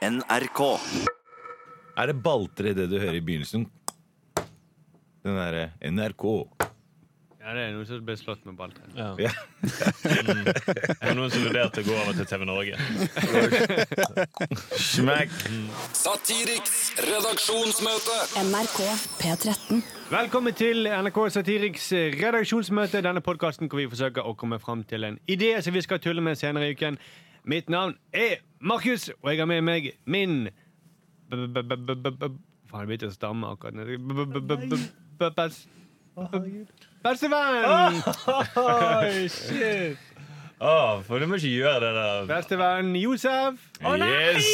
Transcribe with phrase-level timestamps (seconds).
[0.00, 0.60] NRK.
[2.00, 3.66] Er det baltre det du hører i begynnelsen?
[5.20, 6.24] Den derre NRK.
[7.40, 8.84] Ja, det er noen som ble slått med balltre.
[8.96, 9.10] Ja.
[9.20, 9.30] Ja.
[10.00, 12.76] Det er noen som vurderte å gå over til TV Norge.
[14.92, 15.32] Smekk!
[15.96, 18.18] Satiriks redaksjonsmøte.
[18.44, 18.78] NRK
[19.22, 19.80] P13.
[20.12, 21.88] Velkommen til NRK Satiriks
[22.20, 23.00] redaksjonsmøte.
[23.04, 26.24] Denne podkasten hvor vi forsøker å komme fram til en idé som vi skal tulle
[26.24, 27.00] med senere i uken.
[27.44, 30.48] Mitt navn er Markus, og jeg har med meg min
[31.30, 33.84] Faen, jeg begynte å stamme akkurat nå.
[37.04, 38.00] Persevenn!
[38.60, 40.09] Oi, shit!
[40.60, 42.24] Åh, for du må ikke gjøre det der.
[42.28, 44.48] Bestevenn Josef Yes!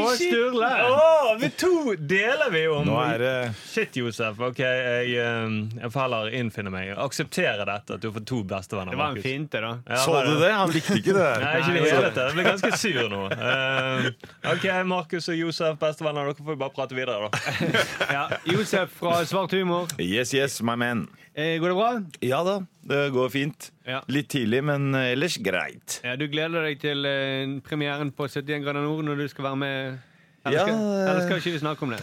[0.00, 0.70] og Sturle.
[0.88, 3.32] Åh, vi to deler vi om Nå er det
[3.68, 4.40] Shit, Josef.
[4.40, 6.94] Ok, jeg, eh, jeg får heller innfinne meg.
[6.96, 8.94] Akseptere dette, at du får to bestevenner.
[8.96, 9.74] Det var en finte, da.
[9.84, 10.48] Ja, Så du det?
[10.56, 11.28] Han likte ikke det.
[11.44, 12.22] Nei, ikke det hele tatt.
[12.24, 13.22] Jeg ble ganske sur nå.
[13.28, 14.10] Uh,
[14.54, 17.56] ok, Markus og Josef, bestevenner, dere får bare prate videre, da.
[18.16, 19.92] Ja, Josef fra Svart humor.
[20.00, 21.04] Yes, yes, my man.
[21.40, 21.90] Eh, går det bra?
[22.26, 22.56] Ja da,
[22.90, 23.70] det går fint.
[23.88, 24.00] Ja.
[24.12, 26.00] Litt tidlig, men eh, ellers greit.
[26.04, 29.60] Ja, Du gleder deg til eh, premieren på 71 grader nord når du skal være
[29.62, 30.02] med?
[30.44, 32.02] Eller Ja, skal, eller skal ikke vi snakke om det?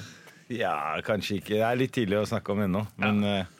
[0.57, 0.73] Ja,
[1.05, 1.53] kanskje ikke.
[1.57, 2.85] Det er litt tidlig å snakke om ennå.
[3.03, 3.53] Men eh,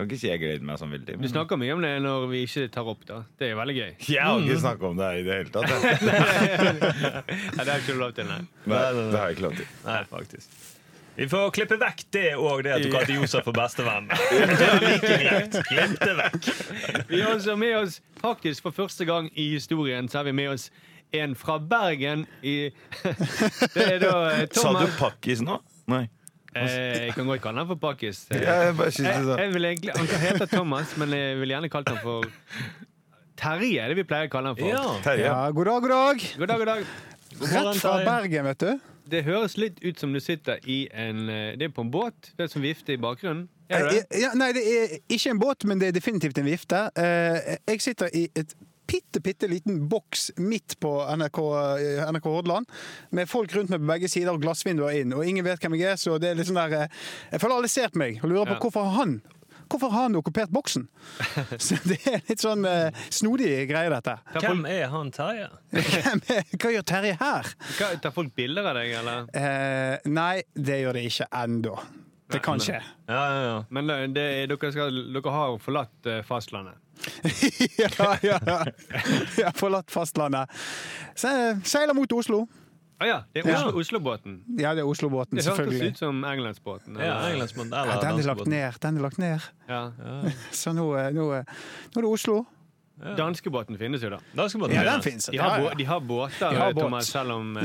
[0.00, 1.18] kan ikke si jeg gleder meg sånn veldig.
[1.20, 3.02] Du snakker mye om det når vi ikke tar opp.
[3.04, 3.90] da Det er veldig gøy.
[4.08, 5.68] jeg har ikke snakka om det i det hele tatt.
[6.08, 8.40] nei, det har ikke du lov til, nei.
[8.64, 9.68] Nei, det har jeg ikke lov til.
[9.84, 10.60] Nei, faktisk.
[11.16, 14.06] Vi får klippe vekk det òg, det at du kalte Josef for bestevenn.
[14.30, 15.56] Det er like greit.
[15.68, 16.48] Klipp det vekk.
[17.10, 20.52] Vi har også med oss, faktisk for første gang i historien, så har vi med
[20.54, 20.70] oss
[21.12, 22.70] en fra Bergen i
[23.74, 24.14] Det er da
[24.46, 25.58] Thomas Sa du pakkis nå?
[25.90, 26.04] Nei.
[26.54, 28.24] Eh, jeg kan godt kalle han for Pakkis.
[28.34, 32.26] Eh, Jeg vil egentlig, han kan hete Thomas, men jeg vil gjerne kalt han for
[33.40, 33.78] Terje.
[33.84, 35.02] er det vi pleier å kalle han for.
[35.04, 35.28] Terje.
[35.28, 36.24] Ja, god dag, god dag.
[36.40, 36.88] God dag, god dag.
[37.40, 38.89] Rett fra Bergen, vet du.
[39.10, 42.32] Det høres litt ut som du sitter i en eh, Det er på en båt.
[42.38, 43.48] Det som vifte i bakgrunnen.
[43.70, 44.02] Er det det?
[44.10, 46.84] Eh, Ja, nei, det er ikke en båt, men det er definitivt en vifte.
[46.98, 48.54] Eh, Jeg sitter i et
[48.90, 51.38] bitte, bitte liten boks midt på NRK,
[51.78, 52.66] eh, NRK Hordaland,
[53.14, 55.92] med folk rundt meg på begge sider og glassvinduer inn, og ingen vet hvem jeg
[55.92, 56.88] er, så det er litt sånn der eh,
[57.30, 58.62] Jeg føler alle ser på meg og lurer på Ja.
[58.64, 59.20] hvorfor han
[59.70, 60.88] Hvorfor har han okkupert boksen?
[61.66, 64.16] Så det er litt sånn uh, snodig greie, dette.
[64.42, 65.46] Hvem er han Terje?
[65.78, 67.50] Hvem er- Hva gjør Terje her?
[67.78, 69.30] hva, tar folk bilder av deg, eller?
[69.30, 71.76] Uh, nei, det gjør de ikke ennå.
[72.30, 72.76] Det kan skje.
[73.10, 73.54] Ja, ja, ja.
[73.74, 76.76] Men eh, det, er- dere, skal, dere har forlatt eh, fastlandet.
[77.80, 77.88] ja,
[78.22, 78.58] ja, ja.
[79.34, 80.52] Jeg har forlatt fastlandet.
[81.18, 82.44] Se- Seiler mot Oslo.
[83.00, 83.60] Å ja, det er Ja.
[83.64, 84.40] Oslo, Oslobåten.
[84.60, 85.90] Ja, det er Oslobåten, Det hørtes selvfølgelig.
[85.94, 86.98] ut som Englandsbåten.
[87.00, 87.48] ja eller-
[87.86, 88.80] Ja, den er lagt ned.
[88.80, 89.40] Den er lagt ned.
[89.68, 89.90] Ja.
[90.52, 91.44] Så nå, nå, nå er
[91.94, 92.46] det Oslo.
[93.16, 94.18] Danskebåten finnes jo, da.
[94.36, 94.74] Danskebåten.
[94.74, 94.92] Ja, ja.
[94.92, 95.30] den finnes.
[95.30, 96.82] De har, bå- de har båter, De har båt.
[96.84, 97.64] Thomas, selv om eh,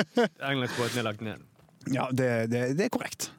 [0.50, 1.40] Englandsbåten er lagt ned.
[1.92, 3.30] Ja, det, det, det er korrekt.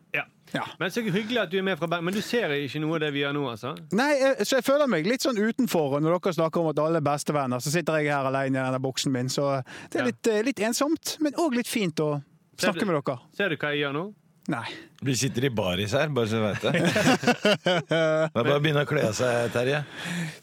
[0.56, 0.66] Ja.
[0.80, 2.08] Men så hyggelig at du er med fra Bergen.
[2.08, 3.74] Men du ser ikke noe av det vi gjør nå, altså?
[3.96, 7.02] Nei, jeg, så jeg føler meg litt sånn utenfor når dere snakker om at alle
[7.02, 7.64] er bestevenner.
[7.64, 9.58] Så sitter jeg her alene i denne boksen min, så
[9.92, 12.16] det er litt, eh, litt ensomt, men òg litt fint å
[12.60, 13.20] snakke med dere.
[13.36, 14.06] Ser du hva jeg gjør nå?
[14.52, 14.66] Nei.
[15.06, 16.72] Vi sitter i baris her, bare så du vet det.
[17.66, 19.80] Det er bare å begynne å kle av seg, Terje.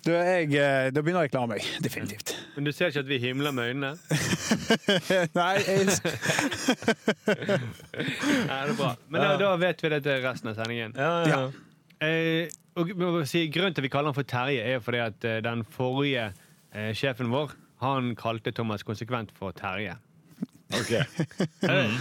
[0.03, 1.69] Du, jeg, eh, da begynner jeg å klare meg.
[1.85, 2.35] Definitivt.
[2.57, 3.93] Men du ser ikke at vi himler med øynene?
[5.39, 5.87] Nei, jeg,
[7.31, 8.91] Nei, det er bra.
[9.09, 10.99] Men da, da vet vi det til resten av sendingen.
[10.99, 11.69] Ja, ja, ja.
[12.03, 12.91] Eh, og
[13.31, 16.31] si, grunnen til at vi kaller han for Terje, er fordi at eh, den forrige
[16.75, 19.95] eh, sjefen vår han kalte Thomas konsekvent for Terje.
[20.73, 20.93] Ok.
[21.69, 21.97] Eh,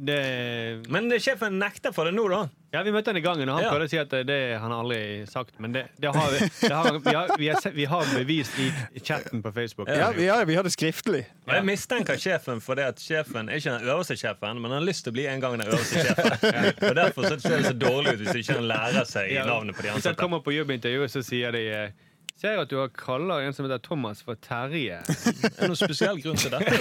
[0.00, 2.46] Det, Men sjefen nekter for det nå, da.
[2.72, 3.70] ja, Vi møtte han i gangen, og han Ja.
[3.74, 5.58] prøvde å si at det han aldri sagt.
[5.60, 9.00] Men det, det har, vi, det har, vi, har, vi, har, vi har bevist i
[9.04, 9.88] chatten på Facebook.
[9.92, 11.26] ja, vi, har, vi har det skriftlig.
[11.46, 14.80] Og jeg mistenker sjefen for det at sjefen er ikke den øverste sjefen, men han
[14.80, 16.88] har lyst til å bli en gang den øverste sjefen.
[16.88, 19.44] Og Derfor så ser det så dårlig ut hvis ikke han lærer seg Ja.
[19.44, 20.00] navnet på de ansatte.
[20.00, 21.92] Hvis han kommer på jobbintervjuet, så sier de eh,
[22.40, 24.98] Ser at du har kaller en som heter Thomas for Terje.
[25.06, 26.78] Er det noen spesiell grunn til dette?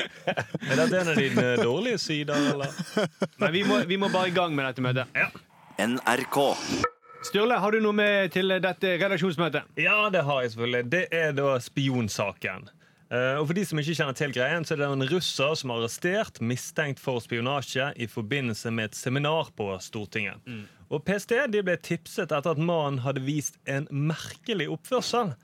[0.70, 2.72] Er dette en av dine dårlige sider, eller?
[3.42, 5.12] Nei, vi må, vi må bare i gang med dette møtet.
[5.14, 5.28] Ja.
[5.78, 6.40] NRK.
[7.26, 9.68] Sturle, har du noe med til dette redaksjonsmøtet?
[9.80, 10.90] Ja, det har jeg selvfølgelig.
[10.92, 12.68] Det er da spionsaken.
[13.06, 15.70] Eh, og for de som ikke kjenner til greien, så er det en russer som
[15.70, 20.42] er arrestert, mistenkt for spionasje i forbindelse med et seminar på Stortinget.
[20.90, 25.34] Og PST de ble tipset etter at mannen hadde vist en merkelig oppførsel.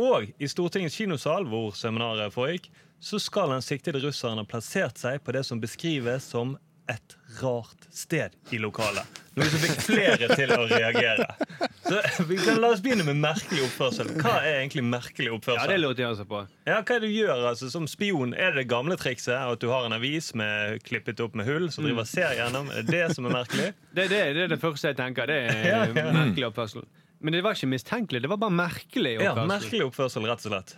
[0.00, 2.68] Og i Stortingets kinosal, hvor seminaret foregikk,
[3.00, 6.58] så skal den siktede russeren ha plassert seg på det som beskrives som
[6.90, 9.06] et rart sted i lokalet.
[9.38, 11.28] Noe som fikk flere til å reagere.
[12.16, 14.10] Så vi kan La oss begynne med merkelig oppførsel.
[14.22, 15.62] Hva er egentlig merkelig oppførsel?
[15.64, 16.42] Ja, det lurte jeg også på.
[16.68, 18.34] Ja, hva er det du gjør altså, som spion?
[18.34, 21.70] Er det det gamle trikset at du har en avis med klippet opp med hull
[21.74, 22.70] som driver ser gjennom?
[22.74, 23.70] Er det det som er merkelig?
[23.96, 25.26] Det, det, det er det første jeg tenker.
[25.26, 26.12] Det er Ja, ja.
[26.14, 26.84] merkelig oppførsel.
[27.20, 29.42] Men det var ikke mistenkelig, det var bare merkelig oppførsel.
[29.42, 30.76] Ja, merkelig oppførsel, rett og slett.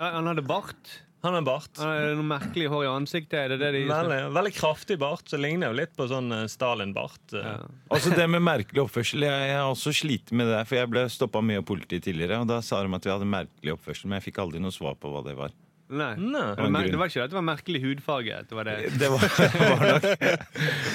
[0.00, 0.94] Han hadde bart.
[1.26, 1.70] Han har bart.
[1.82, 3.36] Han hadde noe merkelig hår i ansiktet.
[3.40, 6.46] Er det det de Veldig, veldig kraftig bart, så ligner jo litt på sånn eh,
[6.52, 7.22] Stalin-bart.
[7.34, 7.50] eh.
[7.50, 7.56] Ja.
[7.96, 11.04] Altså det med merkelig oppførsel Jeg jeg har også slitt med det, for jeg ble
[11.12, 12.40] stoppa mye av politiet tidligere.
[12.44, 14.96] Og da sa de at vi hadde merkelig oppførsel, men jeg fikk aldri noe svar
[15.00, 15.54] på hva det var.
[15.86, 16.14] Nei.
[16.18, 16.48] Nei.
[16.56, 18.40] Det var, det var ikke det at det var merkelig hudfarge.
[18.50, 18.76] Det var det.
[18.98, 19.28] Det var,
[19.70, 20.08] var, nok,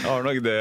[0.08, 0.60] var nok det.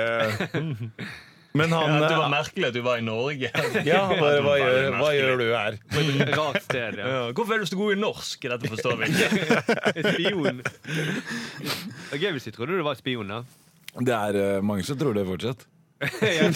[1.58, 3.48] Men han Ja, det var merkelig at du var i Norge.
[3.88, 5.78] Ja, bare, hva, gjør, hva gjør du her?
[5.98, 7.06] Et rart sted, ja.
[7.10, 8.46] Ja, hvorfor er du så god i norsk?
[8.52, 9.26] Dette forstår vi ikke.
[10.14, 10.56] Spion.
[12.14, 13.40] Gøy okay, hvis de trodde du var spion, da.
[13.98, 15.66] Det er eh, mange som tror det fortsatt.
[16.00, 16.54] Men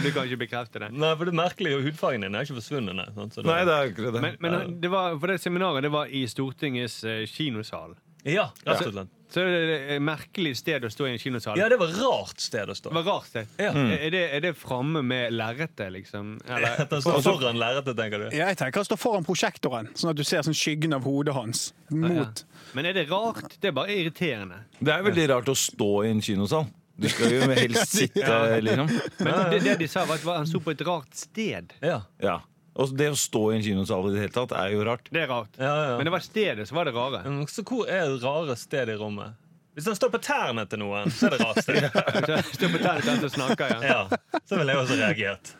[0.00, 0.88] du kan ikke bekrefte det.
[0.96, 2.94] Nei, for det merkelige hudfargen din er ikke forsvunnet.
[2.96, 3.34] nei, sant?
[3.36, 4.22] Så det- Nei, det er akkurat det.
[4.22, 7.92] Men, men det var, for det seminaret det var i Stortingets eh, kinosal.
[8.26, 9.10] Ja, rett og slett.
[9.32, 11.58] Så det er et merkelig sted å stå i en kinosal.
[11.58, 12.92] Ja, det var rart sted å stå.
[12.92, 13.50] Det var rart sted.
[13.58, 13.72] Ja.
[13.74, 16.36] Er, det, er det framme med lerretet, liksom?
[16.46, 18.28] Eller, ja, han står foran lerretet, tenker du?
[18.30, 21.34] Ja, jeg tenker å stå foran prosjektoren, sånn at du ser sånn skyggen av hodet
[21.36, 22.44] hans mot
[22.78, 23.58] Men er det rart?
[23.60, 24.62] Det er bare irriterende.
[24.78, 26.68] Det er veldig rart å stå i en kinosal.
[26.96, 28.92] Du skal jo helst sitte, liksom.
[29.20, 31.74] Men det, det de sa, var at han sto på et rart sted.
[31.84, 32.04] Ja.
[32.22, 32.40] Ja.
[32.76, 35.06] Og det å stå i en kinosal i det hele tatt er jo rart.
[35.12, 35.54] Det er rart.
[35.56, 35.92] Ja, ja.
[35.96, 37.22] Men det var stedet som var det rare.
[37.24, 39.38] Mm, Så hvor er det rare stedet i rommet?
[39.76, 41.86] Hvis han står på tærne til noen, så er det rart sted.
[41.92, 43.96] står Stå på tærne til den som snakker, ja.
[44.10, 45.54] Ja, Så ville jeg også reagert.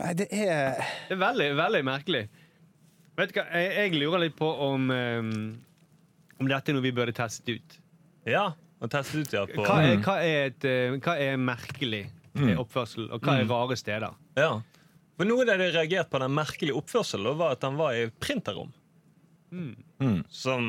[0.00, 2.24] Nei, det er Det er veldig, veldig merkelig.
[3.20, 5.30] Vet du hva, jeg, jeg lurer litt på om um,
[6.40, 7.76] Om dette er noe vi burde testet ut.
[8.28, 8.46] Ja,
[8.82, 9.44] og teste ut, ja.
[9.52, 13.48] På, Hva er, hva er, et, eh, hva er merkelig eh, oppførsel, og hva er
[13.52, 14.16] rare steder?
[14.40, 14.54] ja.
[15.22, 18.08] For Noe av det jeg reagerte på den merkelige oppførselen, var at han var i
[18.10, 18.72] printerrom.
[20.32, 20.64] Som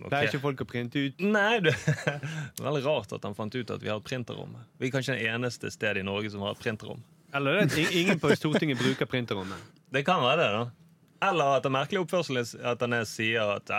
[0.00, 0.08] ok.
[0.08, 1.22] Pleier ikke folk å printe ut?
[1.22, 4.56] Nei, det er veldig rart at han fant ut at vi har et printerrom.
[4.82, 6.98] Vi er kanskje det eneste stedet i Norge som har et printerrom.
[7.30, 9.70] Eller er at ingen på Stortinget bruker printerrommet?
[9.94, 11.28] Det kan være det, da.
[11.28, 13.70] Eller at det er merkelig oppførsel er at han er sier at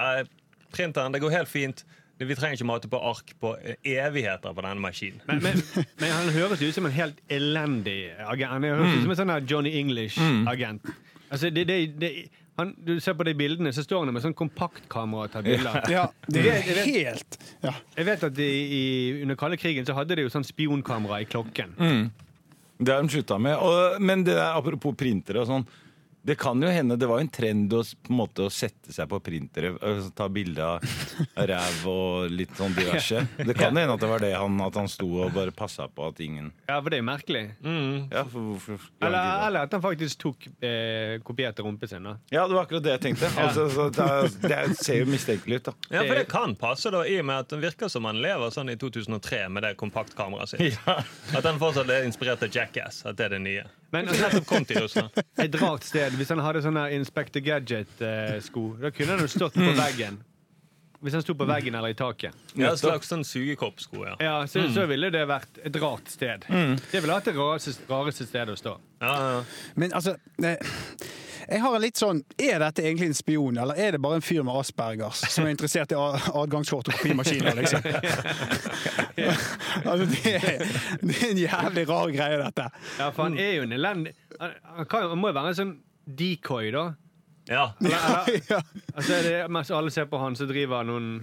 [0.72, 1.84] printeren, det går helt fint.
[2.20, 5.20] Vi trenger ikke mate på ark på evigheter på denne maskinen.
[5.28, 5.58] Men, men,
[6.00, 8.52] men han høres ut som en helt elendig agent.
[8.54, 10.88] Han høres ut som en sånn Johnny English-agent.
[11.34, 12.12] Altså, det, det, det,
[12.60, 15.80] han, du ser på de bildene, så står han med sånn kompaktkamera og tar bilder.
[15.92, 17.74] Ja, det Jeg er vet- jeg vet- helt ja.
[17.98, 18.82] Jeg vet at de, i,
[19.26, 21.74] Under kalde krigen så hadde de jo sånn spionkamera i klokken.
[22.84, 23.58] Det har de slutta med.
[23.58, 25.66] Og, men det der, apropos printere og sånn.
[26.26, 28.94] Det kan jo hende, det var jo en trend å, på en måte, å sette
[28.96, 29.74] seg på printere.
[29.84, 30.86] altså, Ta bilde av
[31.52, 33.26] ræv og litt sånn diverse.
[33.44, 36.06] Det kan hende at det var det han, at han sto og bare passa på
[36.08, 37.44] at ingen Ja, for det er jo merkelig.
[38.14, 39.44] Ja, for hvorfor skulle han Eller, gidde?
[39.50, 42.08] eller at han faktisk tok eh, kopierte rumpen sin.
[42.08, 43.34] da Ja, det var akkurat det jeg tenkte.
[43.44, 45.76] Altså, så det, er- det ser jo mistenkelig ut, da.
[45.98, 48.48] Ja, for det kan passe, da, i og med at det virker som han lever
[48.56, 50.80] sånn i 2003 med det kompaktkameraet sitt.
[50.88, 53.04] At han fortsatt er inspirert av Jackass.
[53.12, 53.68] At det er det nye.
[53.94, 55.14] Men nettopp kom til Russland.
[55.46, 56.16] et rart sted.
[56.18, 60.20] Hvis han hadde sånne Inspector Gadget-sko, da kunne han jo stått på veggen.
[61.04, 62.32] Hvis han sto på veggen eller i taket.
[62.56, 64.14] Ja, et slags sånn sugekoppsko, ja.
[64.24, 66.46] Ja, så, så ville det vært et rart sted.
[66.48, 68.78] Det ville vært det rareste, rareste stedet å stå.
[69.04, 69.42] ja, ja.
[69.76, 70.56] Men altså eh,
[71.44, 74.24] jeg har en litt sånn Er dette egentlig en spion, eller er det bare en
[74.24, 77.84] fyr med Aspergers som er interessert i a- adgangskort og kopimaskiner, liksom?
[79.90, 80.64] altså, det er,
[81.02, 82.68] det er en jævlig rar greie, dette.
[83.00, 85.76] Ja, for han er jo en elendig Han, kan, han må jo være en sånn
[86.06, 86.88] decoy, da.
[87.50, 87.68] ja.
[87.80, 88.60] Eller, eller, Ja.
[88.96, 91.14] altså, er det, mens alle ser på han, så driver han noen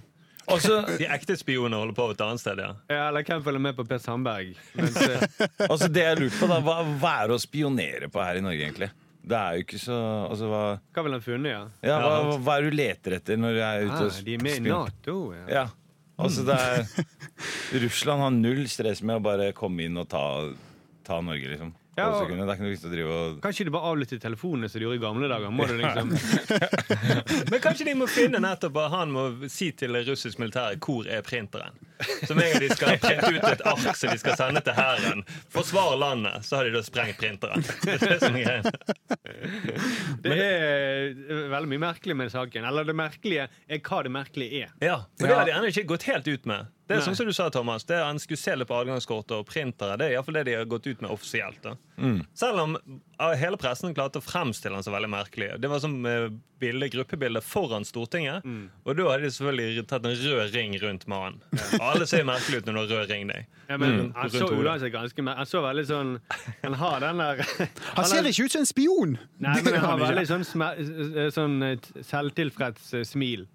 [0.50, 2.70] også, De ekte spionene holder på et annet sted, ja.
[2.90, 4.54] ja, Eller hvem følger med på Per Sandberg?
[4.78, 4.96] Mens,
[5.70, 8.42] altså det jeg lurte på, da, hva, hva er det å spionere på her i
[8.42, 8.88] Norge, egentlig?
[9.30, 9.96] Det er jo ikke så
[10.30, 10.62] altså, hva,
[10.96, 11.60] hva vil han funnet, ja?
[11.90, 14.34] ja, hva, hva er det du leter etter når du er ute Ah, og de
[14.38, 15.16] er med i Nato.
[15.36, 15.44] Ja.
[15.58, 15.64] Ja.
[16.20, 16.86] Altså, det er
[17.84, 20.24] Russland har null stress med å bare komme inn og ta,
[21.06, 21.72] ta Norge, liksom.
[21.98, 24.68] Ja, og- Det er ikke noe vits å drive og Kanskje de bare avlytter telefonene
[24.70, 25.50] som de gjorde i gamle dager?
[25.50, 26.12] Må det liksom
[27.50, 31.08] Men kanskje de må finne nettopp at han må si til det russiske militæret hvor
[31.10, 31.74] er printeren.
[32.24, 34.72] Så med en gang de skal printe ut et ark som de skal sende til
[34.78, 37.66] hæren, forsvare landet, så har de da sprengt printeren.
[37.84, 38.62] Det er det som er.
[40.24, 42.64] Det er veldig mye merkelig med saken.
[42.70, 44.74] Eller det merkelige er hva det merkelige er.
[44.84, 46.70] Ja, for det har de ennå ikke gått helt ut med.
[46.90, 49.36] Det er sånn som du sa, Thomas, det er en skulle se litt på adgangskortet
[49.38, 49.96] og printere.
[50.00, 51.62] Det er iallfall det de har gått ut med offisielt.
[51.62, 51.76] da.
[52.34, 52.76] Selv om
[53.38, 55.50] hele pressen klarte å fremstille den så veldig merkelig.
[55.60, 56.26] Det var som eh,
[56.60, 58.44] bilde, gruppebilde foran Stortinget,
[58.84, 61.38] og da hadde de selvfølgelig tatt en rød ring rundt mannen.
[61.80, 63.46] Alle ser merkelig ut når du har rød ring deg.
[63.68, 64.12] Ja, men Mm.
[64.16, 66.08] Han så uansett ganske mer Han så veldig sånn
[66.64, 67.40] Han har den der
[67.94, 69.12] Han ser ikke ut som en spion!
[69.38, 70.44] Nei, men han har veldig sånn,
[71.34, 73.46] sånn eh, selvtilfreds smil.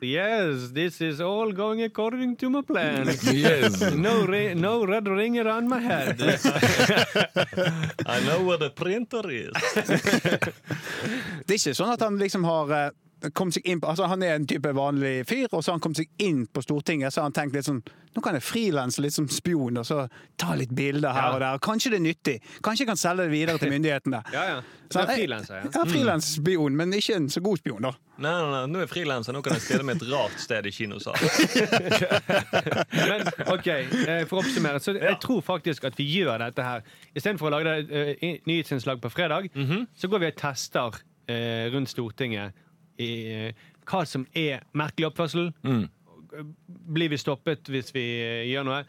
[0.00, 3.06] Yes, this is all going according to my plan.
[3.32, 3.80] Yes.
[3.94, 6.20] No, ri no red ring around my head.
[8.06, 9.52] I know where the printer is.
[11.46, 12.92] Det er ikke sånn at han liksom har
[13.32, 15.80] kommet seg inn på, altså Han er en type vanlig fyr, og så har han
[15.84, 17.80] kommet seg inn på Stortinget så har han tenkt litt sånn
[18.14, 20.04] Nå kan jeg frilanse litt som spion og så
[20.38, 21.32] ta litt bilder her Ja.
[21.34, 21.58] og der.
[21.58, 22.34] Kanskje det er nyttig.
[22.62, 24.20] Kanskje jeg kan selge det videre til myndighetene.
[24.32, 24.60] Ja, ja.
[24.92, 25.70] Så han er frilanser, ja.
[25.74, 27.90] Ja, frilansspion, men ikke en så god spion, da.
[28.22, 29.34] Nei, nei, nei, nå er jeg frilanser.
[29.34, 31.18] Nå kan jeg stille meg et rart sted i kinosalen.
[33.10, 34.78] Men OK, eh, for å oppsummere.
[34.82, 36.84] Så jeg tror faktisk at vi gjør dette her.
[37.16, 39.50] Istedenfor å lage det eh, nyhetsinnslag på fredag,
[39.98, 42.54] så går vi og tester uh, rundt Stortinget
[43.00, 45.50] i eh, hva som er merkelig oppførsel.
[46.94, 48.82] Blir vi stoppet hvis vi eh, gjør noe?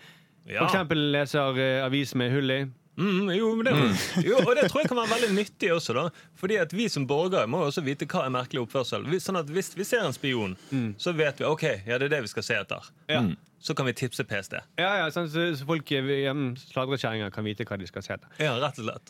[0.46, 0.62] Ja.
[0.62, 2.64] For eksempel leser eh, avis med hull i.
[2.96, 3.74] Mm, jo, men det,
[4.30, 5.96] jo, og det tror jeg kan være veldig nyttig også.
[5.98, 6.06] da
[6.40, 9.08] Fordi at Vi som borgere må jo også vite hva er merkelig oppførsel.
[9.20, 10.56] Sånn at Hvis vi ser en spion,
[11.02, 12.88] så vet vi ok, ja, det er det vi skal se etter.
[13.12, 13.26] Ja.
[13.65, 14.60] Så kan vi tipse PST.
[14.77, 18.29] Ja, ja, sånn, så, så folk sladrekjerringer kan vite hva de skal se etter.
[18.38, 19.10] Ja, rett og slett.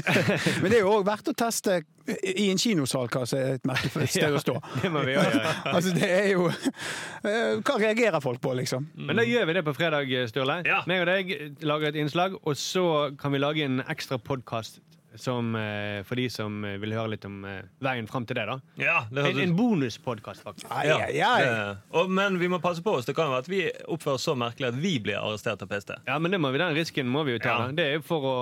[0.62, 3.64] Men det er jo òg verdt å teste i en kinosal hva som er et
[3.66, 4.58] merkelig sted å stå.
[4.82, 5.40] Det må vi gjøre.
[5.76, 8.86] Altså, det er jo eh, Hva reagerer folk på, liksom?
[9.08, 10.60] Men da gjør vi det på fredag, Sturle.
[10.68, 10.82] Ja.
[10.88, 11.32] Meg og deg
[11.66, 12.86] lager et innslag, og så
[13.20, 14.80] kan vi lage en ekstra podkast
[15.20, 18.46] for de som eh, vil høre litt om eh, veien fram til det.
[18.46, 20.66] da Ja, det En, en bonuspodkast, faktisk.
[20.70, 21.42] Ai, ja, ai, ai.
[21.44, 23.06] det- og, Men vi må passe på oss.
[23.06, 25.68] Det kan jo være at vi oppfører oss så merkelig at vi blir arrestert av
[25.72, 25.96] PST.
[26.06, 27.58] Ja, men det må vi, den risken må vi jo ta.
[27.66, 27.72] Ja.
[27.72, 28.36] Det er jo for å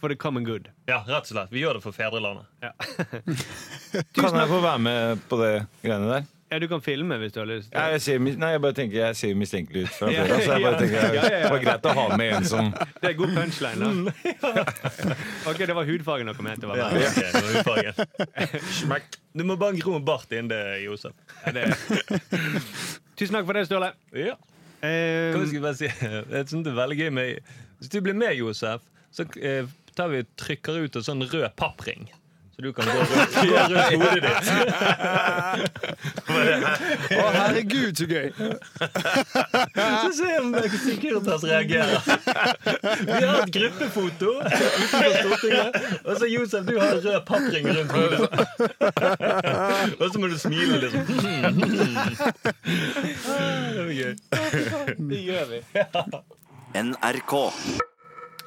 [0.00, 0.66] for the common good.
[0.88, 1.52] Ja, rett og slett.
[1.54, 2.44] Vi gjør det for fedrelandet.
[2.60, 2.72] Ja.
[4.16, 5.52] Kan jeg få være med på det
[5.84, 6.26] greiene der?
[6.52, 7.70] Ja, du kan filme hvis du har lyst.
[7.72, 10.42] Ja, jeg, ser, nei, jeg bare tenker jeg ser jo mistenkelig ut fra før av,
[10.44, 12.70] så jeg bare tenker det var greit å ha med en som
[13.02, 14.14] Det er god punchline, da.
[15.50, 16.70] ok, det var hudfargen dere mente.
[16.70, 20.60] var Ja, Okay, ok, nå er vi Du må bare gro en bart inn det,
[20.84, 21.16] Josef.
[21.46, 21.68] Ja, det.
[23.18, 23.92] Tusen takk for det, Ståle.
[24.14, 24.36] Ja.
[24.84, 25.88] Eh, Hva skal jeg bare si?
[25.88, 28.84] Jeg synes det er veldig gøy med Hvis du blir med, Josef,
[29.14, 29.64] så eh,
[29.96, 32.06] tar vi trykker ut en sånn rød pappring.
[32.54, 34.46] Så du kan gå rundt, gå rundt hodet ditt.
[37.18, 38.28] Å, herregud, så gøy!
[39.74, 41.98] Så ser vi om Securitas reagerer.
[43.08, 45.70] Vi har et gruppefoto utenfor Stortinget.
[46.04, 48.22] Og så Josef, du har en rød pappring rundt hodet.
[49.98, 50.94] Og så må du smile litt.
[53.34, 54.14] Ah, Det var gøy.
[55.10, 55.58] det gjør vi.
[56.84, 57.34] NRK.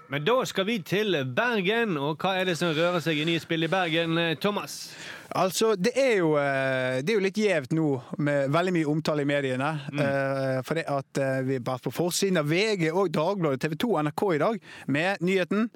[0.10, 3.42] Men da skal vi til Bergen, og hva er det som rører seg i nye
[3.44, 4.18] spill i Bergen?
[4.18, 4.78] eh, Thomas?
[5.36, 7.88] Altså, det er jo, eh, det er jo litt gjevt nå
[8.24, 9.74] med veldig mye omtale i mediene.
[9.92, 10.64] Mm.
[10.64, 13.92] For det at eh, vi er bare på forsiden av VG og Dagbladet, TV 2
[13.98, 15.68] og NRK i dag med nyheten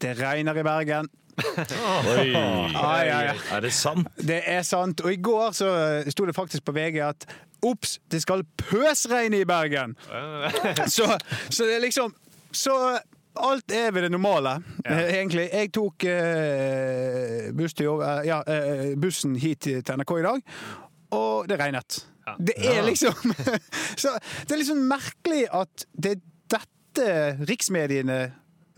[0.00, 1.08] 'Det regner i Bergen'.
[1.40, 2.34] Oi.
[2.36, 3.36] Ai, ai, ai.
[3.52, 4.08] Er det sant?
[4.16, 5.00] Det er sant.
[5.00, 5.68] Og i går så
[6.04, 7.26] eh, sto det faktisk på VG at
[7.62, 9.96] Ops, det skal pøsregne i Bergen!
[10.96, 11.04] Så,
[11.50, 12.14] så det er liksom
[12.52, 12.72] Så
[13.36, 14.98] alt er ved det normale, ja.
[15.18, 15.48] egentlig.
[15.52, 20.42] Jeg tok eh, buss til eh, ja, eh, bussen hit til NRK i dag,
[21.16, 22.04] og det regnet.
[22.26, 22.34] Ja.
[22.38, 23.32] Det er liksom
[24.02, 24.12] Så
[24.44, 26.20] det er liksom merkelig at det er
[26.50, 28.20] dette riksmediene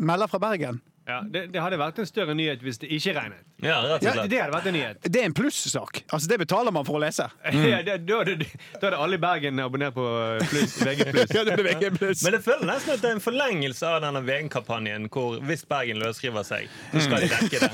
[0.03, 0.81] melder fra Bergen.
[1.07, 3.41] Ja, det, det hadde vært en større nyhet hvis det ikke regnet.
[3.63, 4.27] Ja, rett og Ja.
[4.31, 5.01] Det hadde vært en nyhet.
[5.03, 6.03] Det er en plussak.
[6.15, 7.27] Altså, det betaler man for å lese.
[7.73, 10.05] Ja, det, da, hadde, da hadde alle i Bergen abonnert på
[10.51, 11.09] plus, VG+.
[11.37, 11.89] Ja, det ble VG.
[11.99, 15.99] Men jeg føler nesten at det er en forlengelse av denne VG-kampanjen hvor hvis Bergen
[16.03, 17.73] løsriver seg, så skal de dekke det.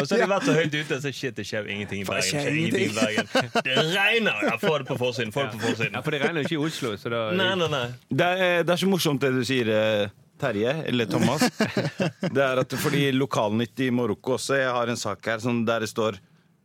[0.00, 2.26] Og så har de vært så høyt ute, så shit, det skjer ingenting i Bergen.
[2.26, 3.30] Det skjer ingenting i Bergen.
[3.70, 4.42] Det regner!
[4.50, 5.30] Ja, få det på forsiden.
[5.34, 5.94] Få det på forsiden.
[5.94, 7.86] Ja, for det regner jo ikke i Oslo, så da Nei, nei, nei.
[8.10, 11.44] Det er, det er så morsomt det du sier, eh, Terje, eller Thomas.
[12.34, 15.84] Det er at fordi Lokalnytt i Marokko også Jeg har en sak her som der
[15.84, 16.18] det står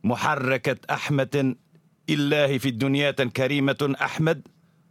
[0.06, 1.54] Muharrakat Ahmedin
[2.10, 3.30] illahi fi dunyatan
[4.00, 4.42] Ahmed.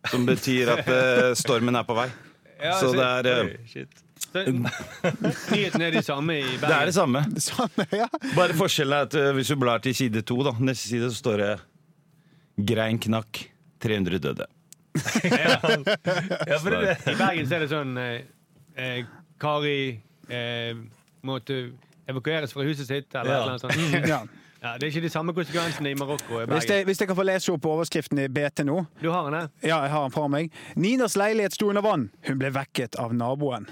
[0.10, 2.10] Som betyr at uh, stormen er på vei.
[2.60, 3.86] Ja, Så det er, uh.
[4.20, 4.40] Så,
[5.80, 6.68] er de samme i Bergen.
[6.68, 7.22] det er det samme.
[7.40, 8.10] Sånn, ja.
[8.36, 11.22] Bare forskjellen er at uh, hvis du blar til side to, da, neste side, så
[11.22, 11.54] står det
[12.68, 13.46] Grein knakk,
[13.80, 14.50] 300 døde.
[15.30, 17.96] Ja, for det, I Bergen så er det sånn
[18.80, 19.06] eh,
[19.40, 20.76] Kari eh,
[21.28, 21.60] måtte
[22.10, 23.42] evakueres fra huset sitt, eller Ja.
[23.48, 24.08] annet sånt.
[24.08, 24.22] ja.
[24.60, 27.24] Ja, det er ikke de samme konsekvensene i Marokko Hvis jeg, hvis jeg kan få
[27.24, 28.82] lese opp overskriften i BT nå.
[29.00, 29.46] Du har den.
[29.64, 30.50] Ja, jeg har den fra meg.
[30.76, 32.10] Ninas leilighet sto under vann.
[32.28, 33.70] Hun ble vekket av naboen.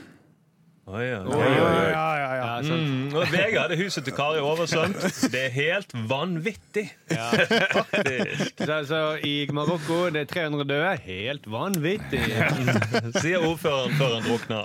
[0.88, 1.18] Oi, ja.
[1.20, 2.44] Ja, ja, ja, ja.
[2.64, 2.76] Ja.
[2.80, 5.04] Mm, og Vegard er huset til Kari oversvømt.
[5.34, 6.86] Det er helt vanvittig.
[7.12, 7.28] Ja,
[7.76, 8.54] Faktisk.
[8.64, 10.94] Så, så i Marokko det er 300 døde.
[11.04, 12.24] Helt vanvittig.
[13.20, 14.64] Sier ordføreren før han drukner.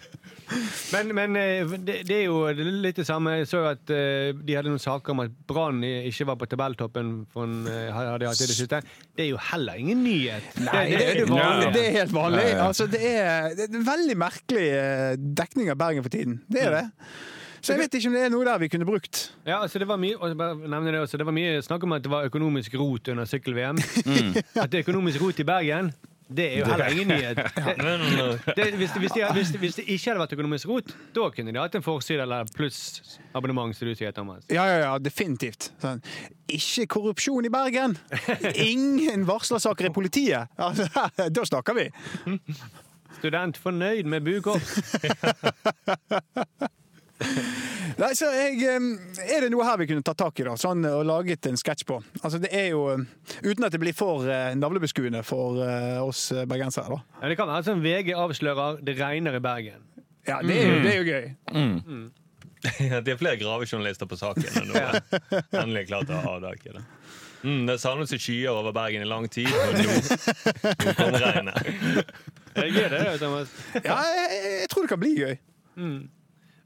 [0.92, 3.36] Men, men eh, det, det er jo litt det samme.
[3.40, 7.14] Jeg så at eh, de hadde noen saker om at Brann ikke var på tabelltoppen.
[7.70, 8.82] Eh, hadde de hatt det siste.
[9.16, 10.46] Det er jo heller ingen nyhet.
[10.66, 12.46] Nei, det, det, er det er helt vanlig.
[12.60, 14.70] Altså, det, er, det er en veldig merkelig
[15.42, 16.40] dekning av Bergen for tiden.
[16.50, 16.86] Det er det.
[17.60, 19.18] Så jeg vet ikke om det er noe der vi kunne brukt.
[19.44, 22.04] Ja, altså det var mye og bare det også, det var mye snakk om at
[22.04, 23.80] det var økonomisk rot under sykkel-VM.
[24.62, 25.92] At det er økonomisk rot i Bergen,
[26.36, 27.36] det er jo heller ingen nyhet.
[27.80, 30.92] Det, uh, det, hvis, det, hvis, de, hvis, hvis det ikke hadde vært økonomisk rot,
[31.14, 34.44] da kunne de hatt en forside eller pluss abonnement, som du sier, Thomas.
[34.50, 35.70] Ja, ja, ja, definitivt.
[35.82, 36.02] Sånn.
[36.50, 37.96] Ikke korrupsjon i Bergen!
[38.54, 40.50] Ingen varslersaker i politiet!
[40.70, 40.86] Altså,
[41.32, 41.88] da snakker vi!
[43.18, 44.62] Student fornøyd med bukort.
[48.00, 50.54] Nei, så jeg, eh, Er det noe her vi kunne tatt tak i, da?
[50.60, 51.98] Sånn, og laget en sketsj på?
[52.22, 52.84] Altså, det er jo
[53.44, 57.20] Uten at det blir for eh, navlebeskuende for eh, oss eh, bergensere, da.
[57.20, 59.84] Ja, det kan være sånn VG avslører det regner i Bergen.
[60.28, 61.28] Ja, det er, jo- det er jo gøy.
[62.90, 64.80] ja, det er flere gravejournalister på saken enn nå.
[65.56, 66.82] Endelig klart å avdekke det.
[67.40, 69.94] Mm, det samlet seg skyer over Bergen i lang tid, og nå,
[70.84, 71.56] nå kom regnet.
[72.52, 73.52] Er det gøy, det, Thomas?
[73.80, 75.36] Ja, jeg, jeg tror det kan bli gøy.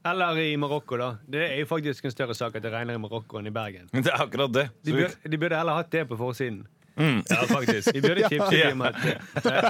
[0.05, 1.09] Eller i Marokko, da.
[1.25, 3.87] Det er jo faktisk en større sak at det regner i Marokko enn i Bergen.
[3.93, 4.65] Men det er akkurat det.
[4.85, 6.63] De burde, de burde heller hatt det på forsiden.
[6.95, 7.89] Ja, faktisk.
[7.91, 8.69] De burde tipset Ja.
[8.71, 8.95] om at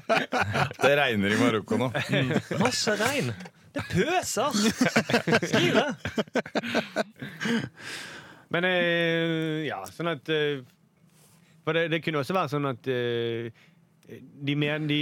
[0.83, 1.87] Det regner i Marokko nå.
[2.61, 3.31] Masse regn.
[3.75, 4.53] Det pøser!
[5.47, 5.87] Skriv det!
[8.53, 10.61] Men eh, ja, sånn at eh,
[11.65, 13.49] For det, det kunne også være sånn at eh,
[14.05, 14.99] de, men, de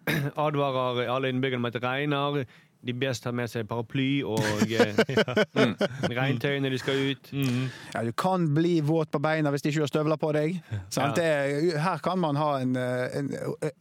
[0.46, 2.40] advarer alle innbyggerne om at det regner.
[2.86, 4.42] De bes ta med seg paraply og
[5.56, 5.72] mm,
[6.14, 7.30] regntøy når de skal ut.
[7.94, 10.60] Ja, du kan bli våt på beina hvis de ikke har støvler på deg.
[10.94, 11.18] Sant?
[11.18, 13.30] Det, her kan man ha en, eh, en,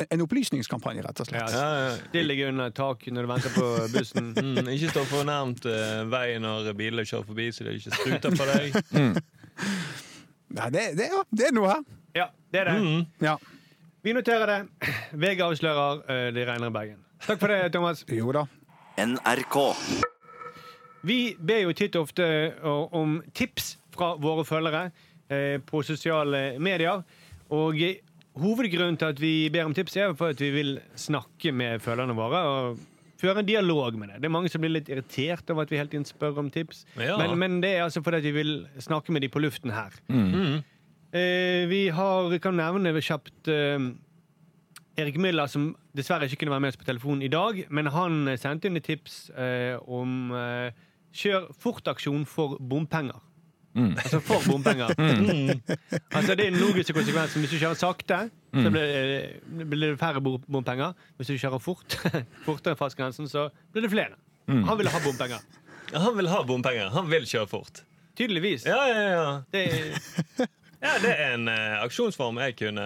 [0.09, 1.53] en opplysningskampanje, rett og slett.
[1.53, 1.93] Ja, Ja, ja.
[2.09, 4.33] Still deg under taket når du venter på bussen.
[4.45, 8.35] Mm, ikke stå for nærmt uh, veien når bilene kjører forbi, så det ikke struter
[8.35, 8.75] på deg.
[10.55, 11.81] Ja, det, det, ja, det er noe her.
[12.15, 12.75] Ja, det er det.
[12.83, 13.01] Mm.
[13.25, 13.33] Ja.
[14.05, 14.91] Vi noterer det.
[15.17, 17.01] VG avslører uh, det regner i Bergen.
[17.25, 18.05] Takk for det, Thomas.
[18.11, 18.45] Jo da.
[18.97, 19.55] NRK.
[21.05, 24.87] Vi ber jo titt og ofte eh, om tips fra våre følgere
[25.29, 27.03] eh, på sosiale medier.
[27.53, 27.99] Og eh,
[28.39, 32.15] hovedgrunnen til at vi ber om tips, er for at vi vil snakke med følgerne
[32.17, 32.41] våre.
[32.49, 34.21] og Føre en dialog med det.
[34.23, 36.83] Det er Mange som blir litt irritert over at vi hele tiden spør om tips.
[36.99, 37.19] Ja.
[37.21, 39.95] Men, men det er altså fordi at vi vil snakke med de på luften her.
[41.15, 43.91] Eh, vi har, kan nevne kjapt eh,
[44.99, 48.27] Erik Miller, som dessverre ikke kunne være med oss på telefonen i dag, men han
[48.31, 50.75] eh, sendte inn et tips eh, om eh,
[51.15, 53.21] kjør fort-aksjon for bompenger.
[53.75, 54.93] Altså for bompenger.
[56.15, 57.43] altså Det er den logiske konsekvensen.
[57.43, 58.19] Hvis du kjører sakte,
[58.55, 60.93] så blir, eh, blir det færre bompenger.
[61.17, 61.97] Hvis du kjører fort,
[62.47, 64.15] fortere enn fartsgrensen, så blir det flere.
[64.47, 65.43] Han ville ha bompenger.
[65.91, 66.89] Han vil ha bompenger.
[66.95, 67.83] Han vil kjøre fort.
[68.15, 68.63] Tydeligvis.
[68.65, 69.41] Ja, ja, ja.
[69.51, 70.47] Det,
[70.85, 72.85] ja det er en uh, aksjonsform jeg kunne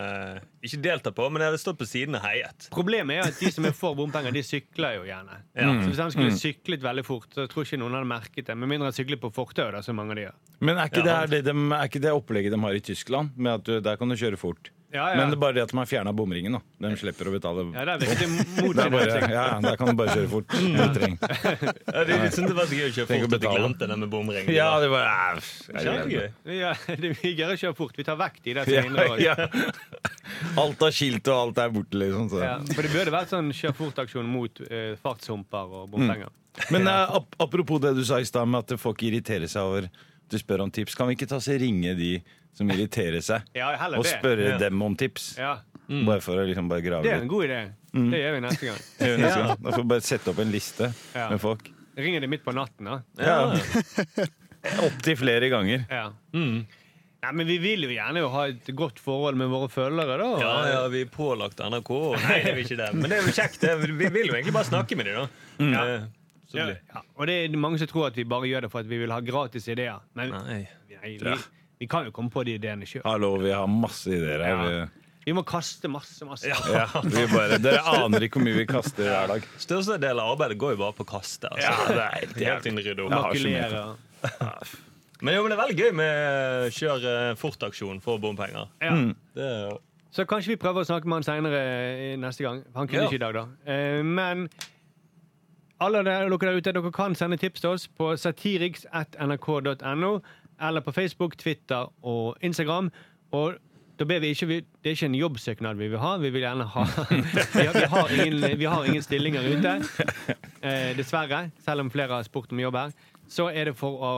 [0.65, 2.69] ikke delta på, men jeg hadde stått på siden og heiet.
[2.73, 5.38] problemet er at de som er for bompenger, de sykler jo gjerne.
[5.55, 5.69] Ja.
[5.83, 8.57] Så Hvis han skulle syklet veldig fort, så tror ikke noen hadde merket det.
[8.59, 10.35] Med mindre han syklet på fortauet, som mange av de gjør.
[10.59, 11.05] Men er ikke, Ja.
[11.05, 13.31] det, er, det, de, er ikke det opplegget de har i Tyskland?
[13.38, 14.71] Med at du, Der kan du kjøre fort.
[14.91, 15.17] Ja, ja.
[15.19, 16.56] Men det er bare det at de har fjerna bomringen.
[16.58, 17.65] da De slipper å betale.
[17.75, 20.56] Ja, det er viktig mot Det er bare, ja, Der kan du bare kjøre fort.
[20.56, 20.88] Ja.
[20.95, 21.19] trenger.
[21.99, 24.10] Ja, det, jeg sånn det var gøy å kjøre fort at jeg glemte det med
[24.10, 24.49] bomringen.
[24.56, 25.43] Ja, det var ja,
[25.86, 26.28] Kjempegøy.
[26.58, 27.95] Ja, det vi gøy å kjøre fort.
[28.02, 29.21] Vi tar vekk de der hindrer oss.
[29.21, 29.38] ja.
[30.58, 32.30] Alt av skilt og alt er borte, liksom.
[32.34, 32.41] Så.
[32.43, 36.34] Ja, for det burde vært sånn kjør fort-aksjon mot eh, fartshumper og bompenger.
[36.73, 39.89] Men eh, ap apropos det du sa i stad med at folk irriterer seg over
[40.29, 40.95] du spør om tips.
[40.95, 42.11] Kan vi ikke ta oss og ringe de
[42.53, 44.13] som irriterer seg, Ja, heller og det.
[44.19, 44.57] spørre Ja.
[44.61, 45.35] dem om tips?
[45.37, 45.57] Ja,
[45.89, 47.29] Bare for å liksom bare grave Det er en litt.
[47.31, 47.59] god idé.
[47.93, 48.81] Det gjør vi neste gang.
[48.99, 49.63] Det gjør vi neste gang.
[49.63, 51.29] Da får vi bare sette opp en liste Ja.
[51.31, 51.69] med folk.
[51.97, 52.99] Ringer de midt på natten, da?
[53.17, 54.27] Ja.
[54.85, 55.85] Opptil flere ganger.
[55.89, 56.09] Ja.
[56.35, 56.65] Mm.
[57.19, 60.29] Nei, men vi vil jo gjerne jo ha et godt forhold med våre følgere, da.
[60.39, 61.89] Ja, ja, vi er pålagt NRK.
[62.21, 62.87] Nei, det er vi ikke det.
[62.95, 63.59] Men det er jo kjekt.
[63.65, 63.73] det.
[63.89, 65.27] Vi vil jo egentlig bare snakke med dem,
[65.73, 65.83] da.
[65.83, 66.05] Eh,
[66.49, 67.01] Så Ja, blir ja.
[67.15, 69.12] Og det er mange som tror at vi bare gjør det for at vi vil
[69.13, 69.99] ha gratis ideer.
[70.17, 70.62] Men Nei.
[71.03, 71.35] nei, vi,
[71.83, 73.03] vi kan jo komme på de ideene sjøl.
[73.05, 74.63] Hallo, vi har masse ideer her.
[74.79, 74.88] Ja.
[75.27, 76.47] Vi må kaste masse, masse.
[76.49, 79.45] Ja, vi bare, dere aner ikke hvor mye vi kaster hver dag.
[79.62, 81.51] Største del av arbeidet går jo bare på å kaste.
[81.53, 81.69] Altså.
[81.69, 83.83] Ja, det er helt Helt makulere.
[85.21, 88.69] Men jo, men det er veldig gøy med kjør eh, fort-aksjon for bompenger.
[88.81, 88.93] Ja.
[89.35, 89.77] Det er jo
[90.15, 91.63] Så kanskje vi prøver å snakke med han seinere
[92.17, 92.63] neste gang.
[92.73, 93.09] Han kunne Ja.
[93.12, 93.43] ikke i dag, da.
[93.69, 94.47] Eh, Men
[95.79, 100.19] alle dere der ute, dere kan sende tips til oss på satiriks.nrk.no,
[100.61, 102.91] eller på Facebook, Twitter og Instagram.
[103.31, 103.53] Og
[103.99, 106.17] da ber vi ikke, det er ikke en jobbsøknad vi vil ha.
[106.17, 106.83] Vi vil gjerne ha
[107.59, 109.73] Vi har, vi har, ingen, vi har ingen stillinger ute,
[110.61, 111.49] eh, dessverre.
[111.65, 112.95] Selv om flere har spurt om jobb her.
[113.29, 114.13] Så er det for å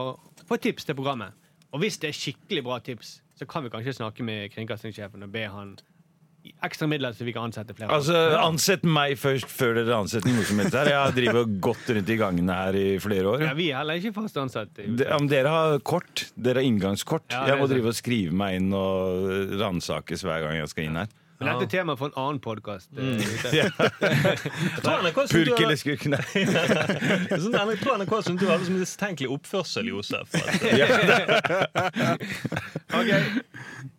[0.48, 1.34] få tips til programmet.
[1.72, 5.32] Og hvis det er skikkelig bra tips, så kan vi kanskje snakke med kringkastingssjefen og
[5.32, 5.74] be han
[6.66, 7.90] ekstra midler så vi kan ansette flere.
[7.94, 10.90] Altså, Ansett meg først, før dere ansetter noe som helst her.
[10.90, 13.44] Jeg har drevet gått rundt i gangene her i flere år.
[13.46, 14.74] ja, vi er heller ikke fast ansatt.
[14.76, 17.28] De, om dere har kort, dere har inngangskort.
[17.30, 21.00] Ja, jeg må drive og skrive meg inn og ransakes hver gang jeg skal inn
[21.04, 21.12] her.
[21.42, 22.88] Men dette er tema for en annen podkast.
[22.94, 23.18] Mm.
[24.82, 26.06] tror NRK synes du Purk har- eller skukk?
[26.12, 26.24] Nei.
[27.42, 30.28] Sånn, jeg tror NRK syntes du hadde så mistenkelig oppførsel, Josef.
[32.92, 33.08] Ok,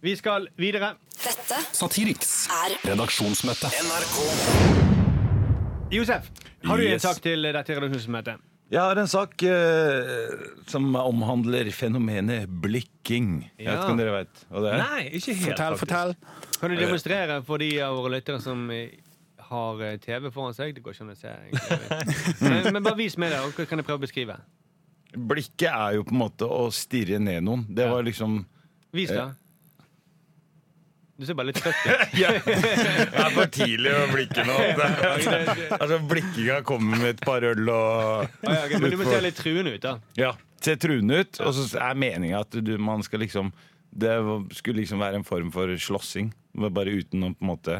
[0.06, 0.94] Vi skal videre.
[1.24, 3.68] Dette Satiriks er redaksjonsmøte.
[3.84, 4.16] NRK
[5.94, 6.24] Josef,
[6.66, 8.36] har du en sak til dette redaksjonsmøtet?
[8.74, 10.34] Jeg har en sak eh,
[10.72, 13.44] som omhandler fenomenet blikking.
[13.60, 13.76] Jeg vet Ja.
[13.84, 14.82] ikke om dere vet hva det er?
[14.82, 15.46] nei, ikke helt.
[15.52, 15.84] Fortell, faktisk.
[15.84, 16.60] fortell.
[16.64, 18.96] Kan du demonstrere for de av våre lyttere som eh,
[19.52, 20.74] har eh, TV foran seg?
[20.74, 21.36] Det går ikke an å se.
[21.46, 22.42] egentlig.
[22.50, 24.40] Men, men bare vis meg det, og hva kan jeg prøve å beskrive?
[25.14, 27.68] Blikket er jo på en måte å stirre ned noen.
[27.70, 28.40] Det var liksom
[28.94, 29.28] Vis det.
[31.14, 32.14] Du ser bare litt trøtt ut.
[32.18, 34.56] Det er for tidlig å blikke nå.
[35.78, 39.38] altså, Blikkinga kommer med et par øl og Ah, ja, Men du må se litt
[39.38, 39.98] truende ut, da.
[40.18, 41.40] Ja, Se truende ut.
[41.44, 43.52] Og så er meninga at du, man skal liksom
[43.94, 44.16] Det
[44.58, 46.32] skulle liksom være en form for slåssing.
[46.54, 47.80] Bare uten å på en måte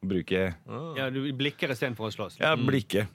[0.00, 0.46] bruke
[0.96, 2.40] Ja, Du blikker istedenfor å slåss.
[2.40, 3.06] Ja, blikke.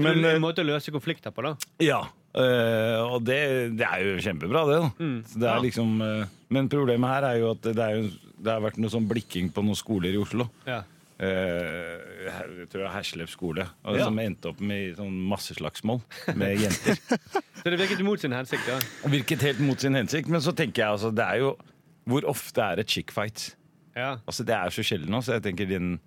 [0.00, 1.52] Men, Men en eh, måte å løse konflikter på, da.
[1.84, 2.00] Ja.
[2.32, 3.42] Uh, og det,
[3.76, 4.78] det er jo kjempebra, det.
[4.80, 8.06] da Så det er liksom uh, Men problemet her er jo at det, er jo,
[8.42, 10.48] det har vært noe sånn blikking på noen skoler i Oslo.
[10.66, 10.82] Ja.
[11.22, 14.04] Eh, her- jeg tror det er Herslef skole, og Ja.
[14.04, 16.00] som endte opp med sånn masseslagsmål
[16.34, 16.96] med jenter.
[17.62, 18.66] Så det virket mot sin hensikt.
[18.66, 21.56] da Virket helt mot sin hensikt, men så tenker jeg altså, det er jo
[22.04, 23.54] Hvor ofte er det chick fights?
[23.94, 24.16] Ja.
[24.26, 26.00] Altså, det er så sjelden nå, så jeg tenker den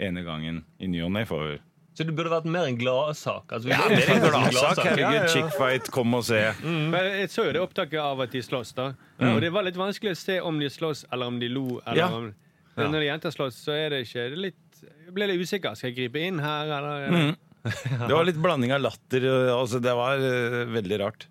[0.00, 1.58] ene gangen i ny og ne får
[1.94, 3.52] Så det burde vært mer en gladsak.
[3.54, 4.80] Altså, Ja, mer det er en gladsak.
[4.88, 6.40] Herregud, chick fight, kom og se.
[6.64, 8.88] Men jeg så jo det opptaket av at de slåss, da.
[9.22, 11.78] Og det var litt vanskelig å se om de slåss, eller om de lo.
[11.86, 12.08] Eller Ja.
[12.10, 12.32] om,
[12.76, 14.60] men Når de jenter slåss, så er det ikke det er litt
[15.06, 15.76] Jeg ble litt usikker.
[15.78, 17.36] Skal jeg gripe inn her, eller?
[18.08, 19.24] Det var litt blanding av latter.
[19.54, 21.28] Altså, det var uh, veldig rart.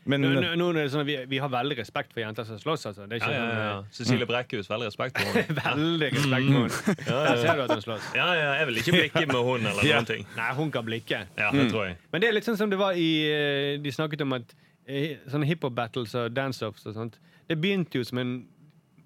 [0.00, 0.08] Ja.
[0.10, 2.44] Men- nå, nå, nå er det sånn at vi, vi har veldig respekt for jenter
[2.48, 2.86] som slåss.
[2.88, 3.06] Altså.
[3.06, 3.82] Det er Ja, ikke ja, ja.
[3.82, 5.44] sånn, Cecilie Brekkhus, veldig respekt for henne.
[5.44, 7.28] eh, Veldig respekt for henne.
[7.28, 8.06] Der ser du at hun slåss.
[8.16, 9.96] Ja, ja, jeg vil ikke blikke med hun eller Ja.
[10.00, 10.26] noen ting.
[10.36, 11.20] Nei, hun kan blikke.
[11.36, 11.96] Ja, det tror jeg.
[12.12, 14.54] Men det er litt sånn som det var i eh, De snakket om at
[14.88, 18.46] eh, sånne hiphop-battles og dance-offs og sånt Det begynte jo som en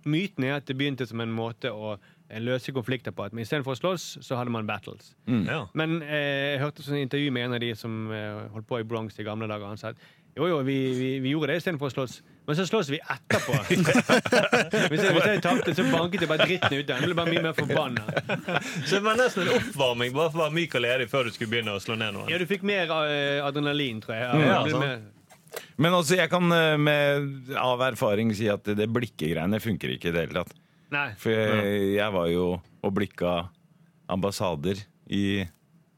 [0.06, 1.94] Myten er at det begynte som en måte å
[2.28, 3.24] eh, løse konflikter på.
[3.24, 5.14] At men Istedenfor å slåss, så hadde man battles.
[5.26, 5.62] Ja.
[5.72, 8.84] Men eh, jeg hørte et intervju med en av de som eh, holdt på i
[8.84, 9.64] Bronx i gamle dager.
[9.66, 10.02] Han sa at
[10.34, 12.14] jo, jo, vi, vi, vi gjorde det istedenfor å slåss.
[12.44, 13.54] Men så slåss vi etterpå.
[13.70, 17.06] hvis, jeg, hvis jeg tapte, så banket jeg bare dritten ut av ham.
[17.06, 18.02] Ble bare mye mer forbanna.
[18.82, 21.36] Så det var nesten en oppvarming bare for å være myk og ledig før du
[21.36, 22.28] skulle begynne å slå ned noen.
[22.32, 24.42] Ja, du fikk mer uh, adrenalin, tror jeg.
[24.44, 29.62] Ja, ja, Men altså, jeg kan eh, med, av erfaring si at det, det blikkegreiene
[29.62, 30.58] funker ikke i det hele tatt.
[30.94, 31.08] Nei.
[31.20, 32.48] For jeg, jeg var jo
[32.84, 33.36] og blikka
[34.12, 35.46] ambassader i,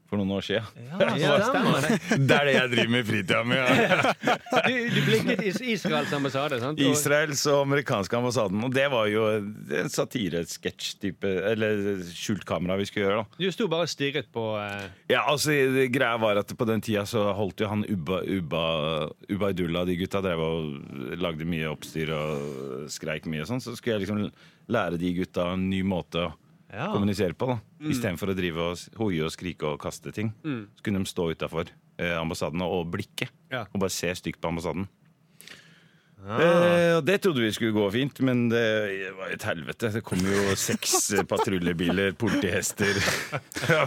[0.07, 0.87] for noen år siden.
[1.19, 1.97] Ja, stemmer det.
[2.37, 3.57] Er det jeg driver med i fritida mi.
[3.59, 4.13] Ja.
[4.67, 6.79] Du, du blikket is Israels ambassade, sant?
[6.81, 8.63] Og- Israels og amerikanske ambassaden.
[8.65, 13.21] Og det var jo en satiresketsj-type Eller skjult kamera vi skulle gjøre.
[13.23, 15.55] da Du sto bare og stirret på eh, Ja, altså
[15.93, 18.63] Greia var at på den tida så holdt jo han Ubba, Ubba,
[19.31, 23.63] Ubaydullah, de gutta drev og lagde mye oppstyr og skreik mye og sånn.
[23.63, 24.27] Så skulle jeg liksom
[24.73, 26.33] lære de gutta en ny måte å
[26.73, 26.89] Ja.
[26.91, 27.47] kommunisere på.
[27.53, 30.33] da Istedenfor å drive og hoie og skrike og kaste ting.
[30.43, 33.29] Så kunne de stå utafor eh, ambassaden og blikke.
[33.53, 33.65] Ja.
[33.71, 34.87] Og bare se stygt på ambassaden.
[36.27, 39.91] Eh, og Det trodde vi skulle gå fint, men det var et helvete.
[39.95, 42.97] Det kom jo seks patruljebiler, politihester
[43.69, 43.85] ja,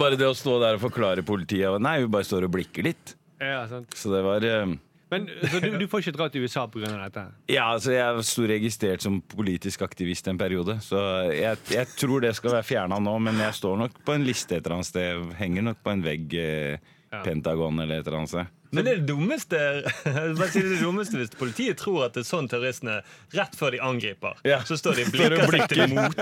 [0.00, 3.14] bare det å stå der og forklare politiet Nei, vi bare står og blikker litt.
[3.38, 3.92] Ja, sant.
[3.94, 4.74] Så det var eh,
[5.10, 6.88] Men Så du, du får ikke dra til USA pga.
[6.90, 7.22] dette?
[7.52, 10.98] Ja, altså jeg sto registrert som politisk aktivist en periode, så
[11.30, 14.56] jeg, jeg tror det skal være fjerna nå, men jeg står nok på en liste
[14.58, 15.28] et eller annet sted.
[15.38, 17.20] Henger nok på en vegg, eh, Ja.
[17.22, 18.48] Pentagon eller et eller annet sted.
[18.74, 19.58] Men det er det dummeste
[20.58, 22.96] det dummeste hvis politiet tror at det er sånn terroristene
[23.32, 24.58] Rett før de angriper, Ja.
[24.66, 26.18] så står de og og blikker seg til mot.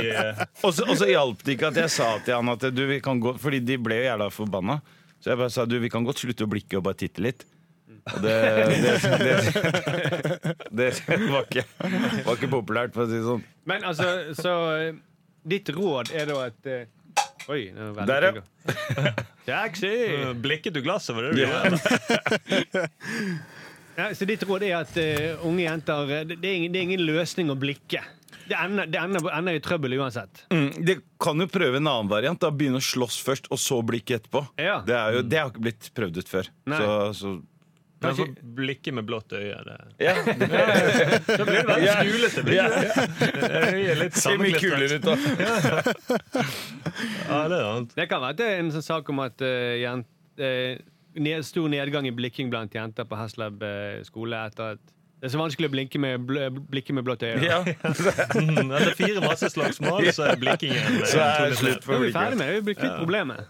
[0.00, 3.20] Eh, og så hjalp det ikke at jeg sa til han at du, vi kan
[3.20, 4.78] gå, Fordi de ble jo jævla forbanna.
[5.20, 7.44] Så jeg bare sa du, vi kan godt slutte å blikke og bare titte litt.
[8.14, 8.34] Og det,
[8.82, 8.92] det,
[10.70, 11.64] det, det var, ikke,
[12.24, 13.44] var ikke populært, for å si det sånn.
[13.68, 14.94] Men altså, så eh,
[15.48, 16.88] Ditt råd er da at eh,
[17.48, 19.14] Oi, det var veldig Der, ja.
[19.48, 19.92] Taxi!
[20.42, 21.78] Blikket du glasset, var det du gjorde?
[23.98, 26.84] Ja, så ditt råd er at uh, unge jenter det, det, er ingen, det er
[26.86, 28.04] ingen løsning å blikke.
[28.48, 30.44] Det ender, det ender, ender i trøbbel uansett.
[30.54, 32.38] Mm, det kan jo prøve en annen variant.
[32.40, 34.44] da Begynne å slåss først, og så blikke etterpå.
[34.60, 34.78] Ja.
[34.86, 36.52] Det, er jo, det har ikke blitt prøvd ut før.
[36.70, 36.78] Nei.
[36.78, 37.34] Så, så
[37.98, 39.56] Men Kanskje- for Blikket med blått øye.
[39.66, 39.78] Det.
[40.06, 40.12] ja.
[41.38, 42.42] Da blir det veldig skulete.
[42.46, 42.60] blikk.
[43.48, 44.92] er Ser mye kulere sammenklistret.
[44.94, 45.14] ut da.
[47.28, 47.90] Ja, det er sant.
[47.98, 50.06] Det kan være det er en sånn sak om at uh, jent,
[50.38, 50.78] uh,
[51.18, 55.32] ned, stor nedgang i blikking blant jenter på Haslab uh, skole etter at det er
[55.34, 56.36] så vanskelig å blinke med, bl
[56.70, 57.40] blikke med blått øye.
[57.42, 57.56] Ja.
[58.38, 61.80] Mm, Etter fire masseslagsmål så er blikkingen Så er det slutt.
[61.82, 62.18] Nå for er vi blikket.
[62.20, 62.54] ferdig med det.
[62.54, 63.40] Vi blir kvitt problemet.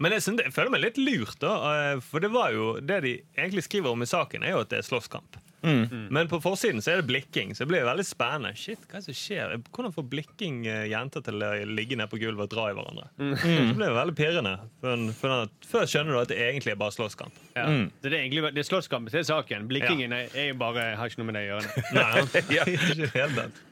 [0.00, 1.52] Men jeg, synes, jeg føler meg litt lurt, da.
[1.74, 4.72] eh, For det var jo det de egentlig skriver om i saken, er jo at
[4.72, 5.40] det er slåsskamp.
[5.60, 8.52] Men på forsiden så er det blikking, så det blir veldig spennende.
[8.56, 9.54] Shit, hva er det som skjer?
[9.74, 13.08] Hvordan får blikking eh, jenter til å ligge nede på gulvet og dra i hverandre?
[13.18, 14.54] Det blir veldig pirrende.
[14.84, 17.42] For, for at, før skjønner du at det egentlig er bare slåsskamp.
[17.58, 17.66] Ja.
[17.66, 19.66] Så det er egentlig det er slåsskamp er saken.
[19.70, 20.22] Blikkingen ja.
[20.30, 21.84] er jo bare har ikke noe med det å gjøre.
[21.98, 22.24] Nei,
[22.78, 23.62] ikke helt.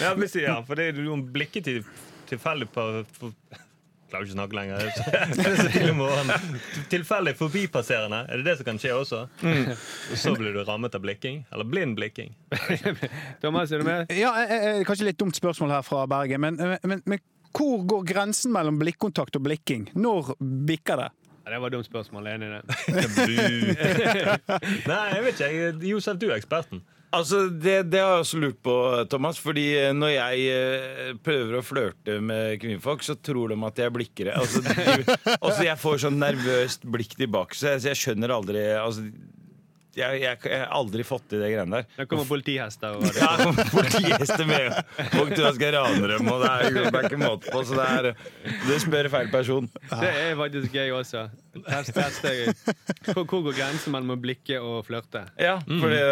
[0.00, 1.84] Ja, hvis, ja, for det er jo blikket til,
[2.32, 3.36] tilfeldig på for,
[4.06, 4.84] Klarer ikke å snakke lenger.
[5.82, 6.58] Er morgenen.
[6.92, 8.20] Tilfeldig forbipasserende.
[8.30, 9.22] Er det det som kan skje også?
[9.26, 11.40] Og så blir du rammet av blikking?
[11.50, 12.36] Eller blind blikking?
[13.42, 14.12] Thomas, er du med?
[14.14, 17.22] Ja, eh, eh, Kanskje litt dumt spørsmål her fra Bergen, men, eh, men, men
[17.56, 19.88] hvor går grensen mellom blikkontakt og blikking?
[19.98, 20.36] Når
[20.68, 21.10] bikker det?
[21.46, 22.26] Ja, det var et dumt spørsmål.
[22.26, 22.62] Jeg er enig i det.
[24.90, 25.88] Nei, jeg vet ikke.
[25.90, 26.82] Josef, du er eksperten.
[27.16, 28.74] Altså, det, det har jeg også lurt på,
[29.12, 29.40] Thomas.
[29.42, 33.94] Fordi eh, når jeg eh, prøver å flørte med kvinnfolk, så tror de at jeg
[33.94, 34.32] blikker.
[34.36, 38.62] Altså, de, altså jeg får sånn nervøst blikk tilbake, så jeg, så jeg skjønner aldri
[38.76, 39.06] altså,
[39.96, 41.86] jeg, jeg, jeg har aldri fått til det greiene der.
[41.96, 42.98] Nå kommer politihester.
[42.98, 43.06] Og.
[43.16, 43.30] Ja,
[43.72, 44.74] Politihester med
[45.14, 47.62] folk tror jeg skal rane dem, og det er, det er ikke måte på.
[47.64, 48.10] Så det er
[48.66, 49.70] Du spør feil person.
[50.02, 51.26] det er faktisk gøy også.
[51.64, 52.74] Test, test,
[53.14, 55.24] hvor, hvor går grensen mellom å blikke og flørte?
[55.40, 56.02] Ja, fordi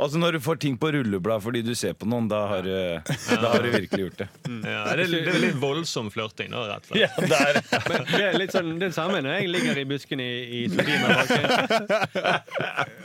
[0.00, 3.00] Altså Når du får ting på rulleblad fordi du ser på noen, da har, du-
[3.40, 4.28] da har du virkelig gjort det.
[4.64, 7.00] Ja, det, er, det er litt voldsom flørting, da, rett og slett.
[7.02, 7.52] Ja, det er
[7.90, 11.44] Men det er litt sånn det samme når jeg ligger i busken i, i Sodima-parken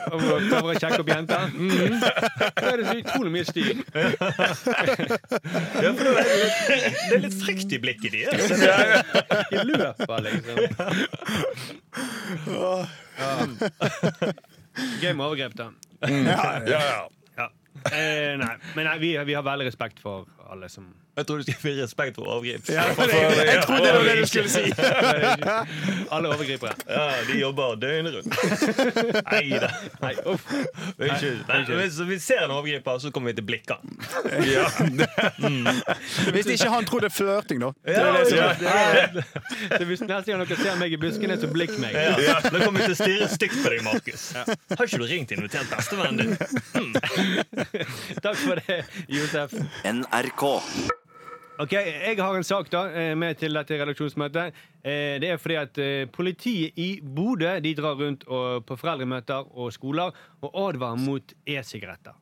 [0.06, 1.44] og prøver å sjekke opp jenter.
[1.52, 2.00] -hmm.
[2.00, 3.76] Da er det så utrolig mye styr.
[3.96, 6.58] Ja, for det er litt,
[7.10, 8.52] det er litt frykt i blikket deres.
[9.52, 10.58] I løpet, liksom.
[12.56, 12.74] Ja.
[15.02, 15.70] Gøy med overgrep, da.
[16.06, 16.96] ja, ja.
[17.38, 17.50] Ja.
[17.92, 20.86] Eh, nei, men nei, vi, vi har veldig respekt for alle som
[21.18, 22.70] Jeg tror du skal få respekt for overgrep.
[22.70, 22.96] Jeg
[23.66, 24.64] trodde det var det du skulle si!
[26.16, 26.74] Alle overgripere.
[26.90, 28.36] Ja, de jobber døgnet rundt.
[29.32, 29.70] Nei da.
[30.04, 30.44] Nei, uff.
[31.00, 33.78] Vi, ikke, nei, hvis vi ser en overgriper, så kommer vi til blikka.
[34.46, 34.68] ja.
[36.36, 37.72] Hvis ikke han tror det er flørting, da.
[37.88, 41.96] Er det hvis neste gang dere ser meg i buskene, så blikk meg.
[41.96, 42.38] Ja.
[42.44, 44.28] Da kommer vi til å stirre stygt på deg, Markus.
[44.36, 46.36] Har ikke du ringt og invitert bestevennen din?
[48.26, 48.82] Takk for det,
[49.16, 49.56] Josef.
[49.88, 50.35] NRK.
[51.60, 54.52] Ok, Jeg har en sak da, eh, med til dette redaksjonsmøtet.
[54.84, 59.72] Eh, Det er fordi at eh, Politiet i Bodø de drar rundt på foreldremøter og
[59.72, 62.14] skoler og advarer mot e-sigaretter.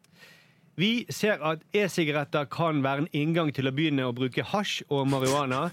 [0.78, 5.08] Vi ser at e-sigaretter kan være en inngang til å begynne å bruke hasj og
[5.08, 5.71] marihuana.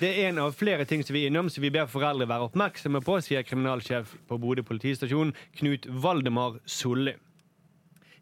[0.00, 2.50] Det er en av flere ting som vi er innom, som vi ber foreldre være
[2.50, 7.14] oppmerksomme på, sier kriminalsjef på Bodø politistasjon, Knut Valdemar Solli.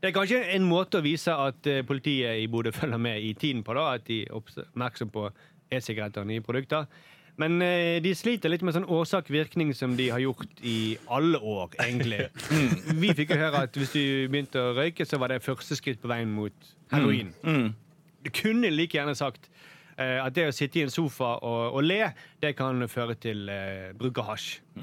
[0.05, 3.31] Det er kanskje en måte å vise at eh, politiet i Bodø følger med i
[3.41, 5.23] tiden på, da, at de er oppmerksom på
[5.73, 6.85] e-sigaretter og nye produkter.
[7.41, 11.73] Men eh, de sliter litt med sånn årsak-virkning som de har gjort i alle år,
[11.87, 12.21] egentlig.
[13.01, 16.05] Vi fikk jo høre at hvis du begynte å røyke, så var det første skritt
[16.05, 17.33] på veien mot heroin.
[18.21, 19.49] Du kunne like gjerne sagt
[20.03, 22.01] at det å sitte i en sofa og, og le,
[22.43, 24.49] det kan føre til eh, bruk av hasj.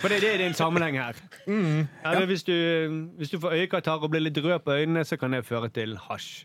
[0.00, 1.16] For det, det er en sammenheng her.
[1.48, 2.52] Eller hvis, du,
[3.18, 5.96] hvis du får øyekatarr og blir litt rød på øynene, så kan det føre til
[6.08, 6.44] hasj.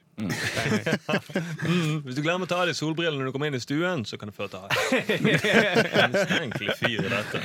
[2.03, 4.19] Hvis du glemmer å ta av deg solbrillene når du kommer inn i stuen, så
[4.21, 4.77] kan det føre til hasj.
[6.13, 7.43] Mistenkelig fyr i dette.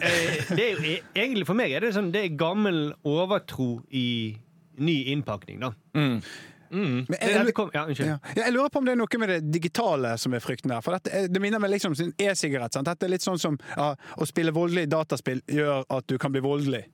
[0.00, 3.82] Eh, det er jo e- egentlig For meg er det sånn Det er gammel overtro
[3.92, 4.32] i
[4.80, 5.74] ny innpakning, da.
[5.92, 6.22] Men
[6.70, 8.04] Det, jeg, jeg, kom, ja, ja.
[8.14, 10.80] Ja, jeg lurer på om det er noe med det digitale som er frykten her.
[10.86, 12.76] For dette, er- det minner meg liksom om e-sigarett.
[12.86, 16.42] Dette er litt sånn som ja, å spille voldelig dataspill gjør at du kan bli
[16.44, 16.84] voldelig.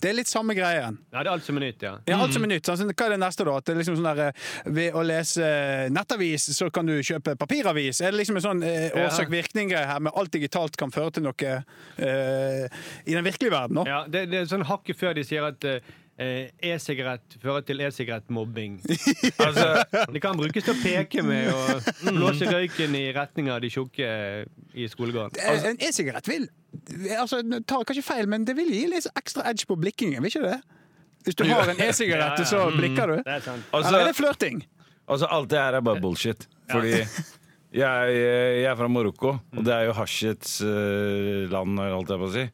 [0.00, 0.96] Det er litt samme greien.
[1.12, 1.94] Ja, det er alt som er nytt, ja.
[2.08, 2.66] Ja, alt som er nytt.
[2.66, 3.56] Sånn, Hva er det neste, da?
[3.60, 5.50] At det er liksom sånn der, eh, Ved å lese
[5.92, 8.00] nettavis, så kan du kjøpe papiravis?
[8.00, 11.52] Er det liksom en sånn eh, årsak-virkning-greie her med alt digitalt kan føre til noe
[11.98, 12.66] eh,
[13.04, 13.76] i den virkelige verden?
[13.76, 13.86] nå?
[13.88, 15.80] ja det, det er sånn hakket før de sier at eh,
[16.18, 18.78] e-sigarett fører til e-sigarettmobbing.
[19.46, 19.66] Altså,
[20.12, 24.06] Det kan brukes til å peke med og blåse røyken i retning av de tjukke
[24.74, 25.36] i skolegården.
[25.44, 26.48] Altså, En e-sigarett vil
[27.18, 30.46] altså, tar kanskje feil, men det vil gi litt ekstra edge på blikkingen, vil ikke
[30.48, 30.58] det?
[31.26, 33.16] Hvis du har en e-sigarett, så blikker du.
[33.26, 33.64] Det er sant.
[33.74, 34.64] altså, Eller er det flørting?
[35.06, 36.46] altså, alt det her er bare bullshit.
[36.70, 37.00] Fordi
[37.76, 42.28] jeg, jeg er fra Marokko, og det er jo hasjets uh, land, holdt jeg på
[42.28, 42.44] å si.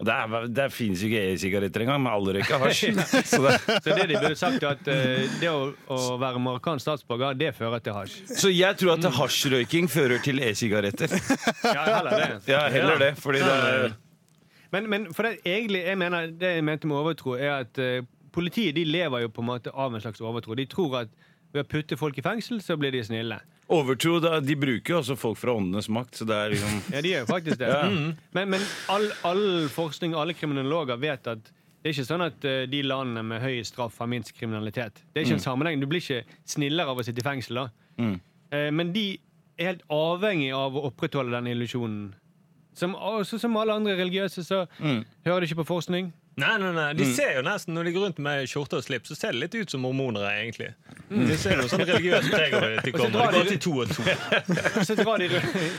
[0.00, 2.94] Og der, der finnes jo ikke e-sigaretter engang, men alle røyker hasj.
[3.32, 7.36] Så det, Så det de burde sagt, at uh, det å, å være marokkansk statsborger,
[7.40, 8.16] det fører til hasj.
[8.30, 11.12] så jeg tror at hasjrøyking fører til e-sigaretter.
[11.70, 12.28] Ja, heller det.
[12.48, 13.10] Ja, heller det.
[13.20, 13.92] Fordi det er
[14.72, 18.00] Men, men for det, egentlig, jeg mener, det jeg mente med overtro, er at uh,
[18.32, 20.56] politiet de lever jo på en måte av en slags overtro.
[20.56, 21.12] De tror at
[21.52, 23.40] ved å putte folk i fengsel, så blir de snille.
[23.70, 27.00] Overtro, da, de bruker jo også folk fra åndenes makt, så det er liksom Ja,
[27.04, 27.68] de gjør jo faktisk det.
[27.70, 27.82] Ja.
[27.86, 28.12] Mm.
[28.34, 31.44] Men, men all, all forskning, alle kriminologer vet at
[31.80, 34.98] det er ikke sånn at uh, de landene med høy straff har minst kriminalitet.
[35.14, 35.78] Det er ikke en sammenheng.
[35.80, 37.56] Du blir ikke snillere av å sitte i fengsel.
[37.62, 37.68] da.
[38.02, 38.16] Mm.
[38.52, 39.04] Uh, men de
[39.56, 42.10] er helt avhengig av å opprettholde den illusjonen.
[42.76, 45.04] Som, også som alle andre religiøse så Mm.
[45.26, 46.12] hører de ikke på forskning.
[46.38, 49.10] Nei, nei, nei, De ser jo nesten, Når de går rundt med skjorte og slips,
[49.10, 50.30] så ser det litt ut som mormonere.
[50.40, 50.70] egentlig
[51.10, 53.34] De ser noe sånn religiøst preg over det de kommer.
[53.34, 54.04] De går til to og to.
[54.88, 55.28] Så drar de,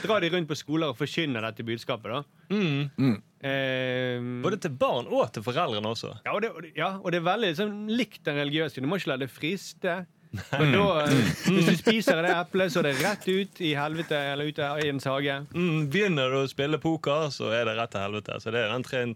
[0.03, 2.11] drar de rundt på skoler og forkynner dette budskapet.
[2.11, 2.23] da.
[2.51, 3.15] Mm.
[3.41, 6.13] Eh, Både til barn og til foreldrene også.
[6.25, 8.83] Ja, og det, ja, og det er veldig liksom, likt den religiøse.
[8.83, 10.01] Du må ikke la det friste.
[10.31, 14.15] For da, eh, hvis du spiser det eplet, så er det rett ut i helvete
[14.35, 15.39] eller ut i en hage.
[15.55, 18.37] Mm, begynner du å spille poker, så er det rett til helvete.
[18.43, 18.85] Så det er den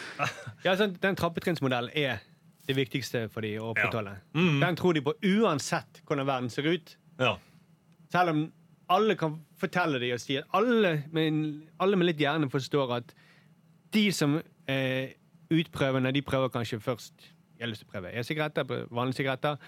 [0.66, 2.20] Ja, sånn, Den trappetrinnsmodellen er
[2.68, 4.16] det viktigste for de å opprettholde.
[4.36, 4.60] Mm.
[4.62, 6.96] Den tror de på uansett hvordan verden ser ut.
[7.20, 7.36] Ja.
[8.12, 8.42] Selv om
[8.90, 13.14] alle kan fortelle dem og si at alle med, alle med litt hjerne forstår at
[13.94, 14.38] de som
[14.70, 15.14] er
[15.50, 19.58] utprøvende, de prøver kanskje først Jeg har lyst til å prøve e-sigaretter, vanlige sigaretter.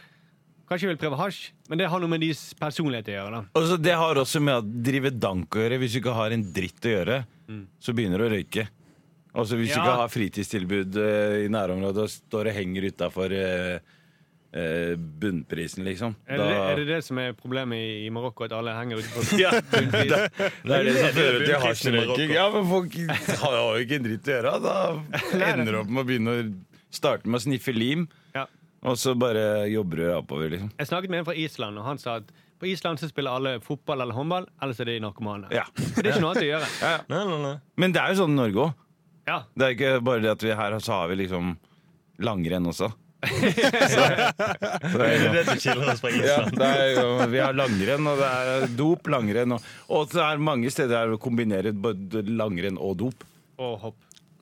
[0.73, 3.31] Kanskje vil prøve hasj, men det har noe med deres personlighet å gjøre.
[3.37, 3.41] da.
[3.61, 5.79] altså, Det har også med å drive dank å gjøre.
[5.83, 7.19] Hvis du ikke har en dritt å gjøre,
[7.83, 8.65] så begynner du å røyke.
[9.37, 13.35] Altså Hvis du ikke har fritidstilbud eh, i nærområdet og står og henger utafor
[15.23, 16.15] bunnprisen, liksom.
[16.29, 19.13] Er det, er det det som er problemet i, i Marokko, at alle henger ute
[19.15, 22.35] på Ja, det, det er det som fører til hasjrøyking.
[22.37, 22.99] Ja, men folk
[23.41, 24.53] har jo ikke en dritt å gjøre.
[24.67, 24.77] Da
[25.53, 26.45] ender du opp med å begynne å
[26.93, 28.22] starte med å sniffe lim, Ja.
[28.83, 30.71] Og så bare jobber du deg oppover, liksom.
[30.79, 33.57] Jeg snakket med en fra Island, og han sa at på Island så spiller alle
[33.63, 35.49] fotball eller håndball, ellers er de narkomane.
[35.55, 35.65] Ja.
[35.75, 36.69] For det er ikke noe annet å gjøre.
[37.11, 37.55] Nei, nei, nei.
[37.83, 38.75] Men det er jo sånn i Norge òg.
[39.27, 39.39] Ja.
[39.55, 41.55] Det er ikke bare det at vi her så har vi liksom
[42.23, 42.91] langrenn også.
[43.83, 46.57] Det er det som skiller oss fra Ja, Island.
[46.59, 50.43] det er, jo- vi har langrenn, og det er dop, langrenn og, og det er
[50.43, 53.23] mange steder der vi kombinerer både langrenn og dop.
[53.63, 53.97] Og hopp.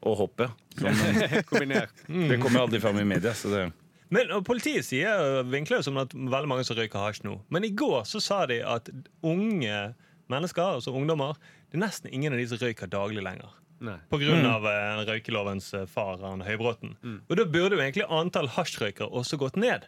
[0.09, 0.49] Og hopp, ja.
[0.81, 0.97] Som,
[1.51, 1.91] Kombinert.
[2.09, 3.35] det kommer aldri fram i media.
[3.37, 3.67] Så det,
[4.11, 7.37] Men og Politiet sier vinkler jo som at veldig mange som røyker hasj nå.
[7.55, 8.91] Men i går så sa de at
[9.23, 9.81] unge
[10.31, 11.39] mennesker, altså ungdommer,
[11.71, 13.55] det er nesten ingen av de som røyker daglig lenger.
[13.81, 13.97] Nei.
[14.13, 16.97] På grunn av eh, røykelovens eh, far, han Høybråten.
[17.31, 19.87] Og da burde jo egentlig antall hasjrøykere også gått ned.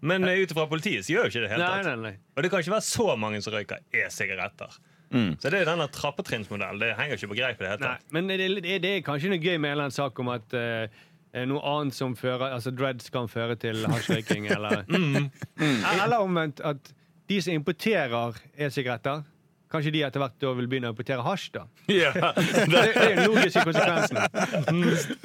[0.00, 2.14] Men eh, ut ifra politiet så gjør jo ikke det helt Nei, nei, nei.
[2.36, 4.78] Og det kan ikke være så mange som røyker e-sigaretter.
[5.10, 6.78] Så det er denne trappetrinnsmodellen.
[6.78, 9.42] Det henger ikke på greip det hele Nei, men det, det, det er kanskje noe
[9.42, 11.00] gøy med en eller annen sak om at eh,
[11.46, 14.82] noe annet som fører Altså dreads kan føre til hasjrøyking, eller?
[14.90, 16.92] Eller omvendt at
[17.30, 19.22] de som importerer e-sigaretter,
[19.70, 21.62] kanskje de etter hvert da vil begynne å importere hasj, da.
[22.02, 24.18] ja, Det, det er den logiske konsekvensen.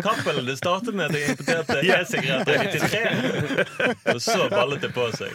[0.01, 3.03] Cappelen det startet med at jeg importerte e-sigaretter i 93.
[4.13, 5.31] Og så ballet det på seg.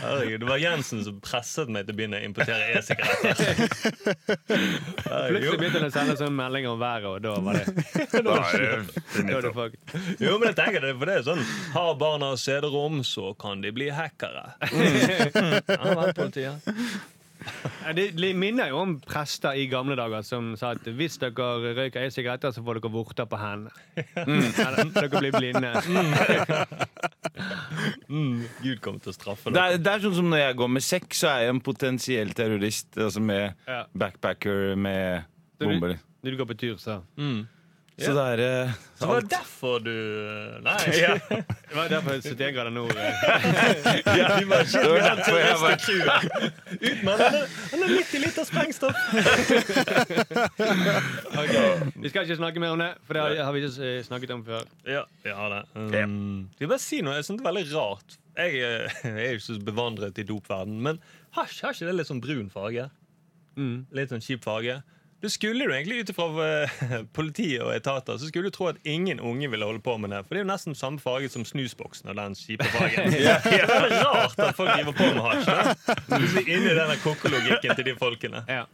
[0.00, 3.36] Herregud, Det var Jensen som presset meg til å begynne å importere e-sigaretter.
[4.46, 7.66] Plutselig begynte det å sende sånne meldinger om været, og da var det
[8.26, 8.34] Da
[9.34, 9.94] var det fucked.
[10.22, 11.42] Jo, men jeg tenker det, for det er sånn
[11.74, 14.46] Har barna CD-rom, så kan de bli hackere.
[15.70, 16.66] Ja, vel, politiet.
[17.96, 22.04] Det det minner jo om prester i gamle dager som sa at hvis dere røyker
[22.06, 23.72] e-sigaretter, så får dere vorter på hendene.
[24.16, 25.72] Eller dere blir blinde.
[28.10, 30.70] Mm, Gud kommer til å straffe det, er, det er sånn som når jeg går
[30.76, 32.90] med sekk, så er jeg en potensiell terrorist.
[32.98, 33.84] Altså med Ja.
[33.96, 35.24] backpacker med
[35.60, 35.96] bomber.
[36.20, 37.46] Når du går på tur, så Mm.
[38.00, 39.90] Så det er eh, Så det var derfor du
[40.64, 40.76] Nei.
[40.96, 41.14] Ja.
[41.70, 42.94] Det var derfor 71 grader nord.
[42.96, 43.02] eh.
[44.18, 45.78] Ja, vi shit, Det var derfor jeg var-.
[46.80, 47.36] Ut med han,
[47.70, 48.96] han er- midt i litt av sprengstoff.
[51.40, 51.54] Ok,
[52.02, 54.30] Vi skal ikke snakke mer om det, for det har- har vi ikke eh, snakket
[54.34, 54.64] om før.
[54.86, 55.62] Ja, vi har det.
[55.76, 58.16] Um, jeg vil bare si noe, jeg synes det er veldig rart.
[58.36, 60.98] Jeg, eh, jeg er jo ikke så bevandret i dopverden, men
[61.36, 62.88] hasj har ikke det litt sånn brun farge?
[63.56, 63.86] Mm.
[63.92, 64.80] Litt sånn kjip farge.
[65.20, 66.74] Du skulle jo egentlig ut ifra eh,
[67.16, 70.22] politiet og etater Så skulle du tro at ingen unge ville holde på med det.
[70.24, 73.12] For det er jo nesten samme farge som snusboksen og den kjipe fargen.
[73.20, 75.84] Det er rart at folk driver på med hasj.
[76.08, 78.44] Plutselig inni den kokologikken til de folkene.
[78.48, 78.64] Ja.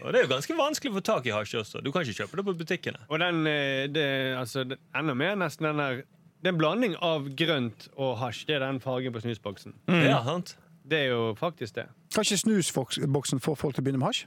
[0.00, 1.82] Og det er jo ganske vanskelig å få tak i hasj også.
[1.84, 3.02] Du kan ikke kjøpe det på butikkene.
[3.10, 4.06] Og den, eh, det,
[4.38, 6.02] altså, det, enda mer nesten den der
[6.40, 8.46] Det er en blanding av grønt og hasj.
[8.48, 9.74] Det er den fargen på snusboksen.
[9.90, 10.54] Ja, sant?
[10.90, 11.90] Det er jo faktisk det.
[12.14, 14.24] Kan ikke snusboksen få folk til å begynne med hasj?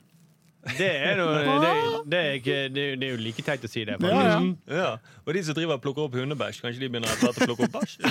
[0.64, 1.72] Det er, noe, det,
[2.08, 3.98] det, er ikke, det, er- det er jo like teit å si det.
[4.00, 4.38] Ja, ja.
[4.72, 4.92] Ja,
[5.28, 7.76] Og de som driver og plukker opp hundebæsj, kanskje de begynner etter å plukke opp
[7.82, 8.00] bæsj?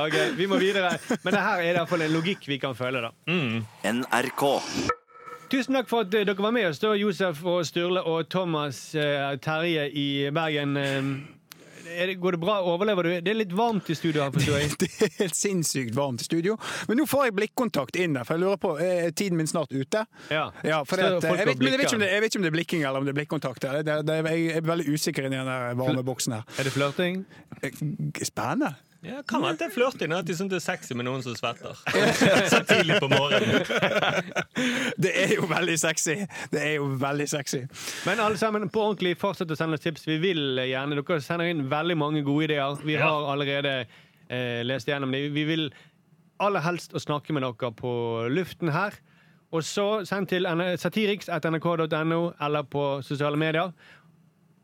[0.00, 0.92] Ok, Vi må videre.
[1.24, 3.00] Men det her er i hvert fall en logikk vi kan føle.
[3.02, 3.10] da
[3.90, 4.42] NRK.
[5.50, 8.94] Tusen takk for at eh, dere var med oss, da, Josef og Sturle og Thomas
[8.94, 10.76] eh, Terje i Bergen.
[10.78, 11.02] Eh,
[11.90, 12.56] det, går det bra?
[12.72, 13.10] Overlever du?
[13.20, 14.74] Det er litt varmt i studio her, forstår jeg.
[14.80, 16.56] Det er helt sinnssykt varmt i studio.
[16.88, 19.72] Men nå får jeg blikkontakt inn der, for jeg lurer på Er tiden min snart
[19.72, 20.04] ute?
[20.30, 20.48] Ja.
[20.64, 23.02] Ja, at, jeg, vet, jeg, vet det, jeg vet ikke om det er blikking eller
[23.02, 23.66] om det er blikkontakt.
[23.66, 26.46] Jeg er veldig usikker inni den varme boksen her.
[26.58, 27.24] Er det flørting?
[28.22, 28.74] Spennende.
[29.02, 30.12] Ja, kan være at det er flørting.
[30.12, 31.72] At de syns det er sexy med noen som svetter.
[32.52, 33.64] Så tidlig på morgenen.
[35.04, 36.18] Det er jo veldig sexy.
[36.52, 37.62] Det er jo veldig sexy.
[38.04, 40.04] Men alle sammen, på ordentlig, fortsett å sende oss tips.
[40.08, 42.76] Vi vil gjerne, Dere sender inn veldig mange gode ideer.
[42.84, 43.06] Vi Ja.
[43.08, 43.86] har allerede
[44.28, 45.32] eh, lest gjennom dem.
[45.34, 45.70] Vi vil
[46.40, 47.94] aller helst å snakke med dere på
[48.28, 48.92] luften her.
[49.50, 50.44] Og så send til
[50.78, 53.72] satiriks.nrk.no eller på sosiale medier.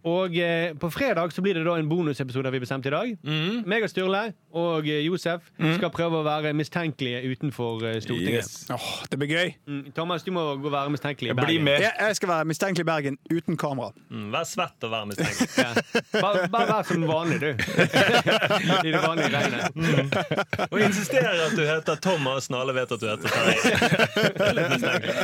[0.06, 3.08] Og eh, på fredag så blir det da en bonusepisode har vi bestemt i dag.
[3.26, 3.64] Mm.
[3.66, 4.20] Meg og Sturle
[4.56, 8.46] og eh, Josef skal prøve å være mistenkelige utenfor eh, Stortinget.
[8.46, 8.68] Yes.
[8.70, 9.50] Åh, det blir gøy.
[9.66, 11.64] Mm, Thomas, du må gå og være mistenkelig i Bli Bergen.
[11.66, 11.82] med.
[11.82, 13.90] Jeg, jeg skal være mistenkelig i Bergen uten kamera.
[14.12, 15.50] Mm, vær svett og vær mistenkelig.
[15.66, 15.72] Ja.
[16.20, 17.48] Bare, bare vær som vanlig, du.
[18.86, 20.66] I det vanlige regnet.
[20.68, 23.56] Og insisterer at du heter Thomas når alle vet at du heter Terje.
[24.36, 25.16] Det er litt mistenkelig.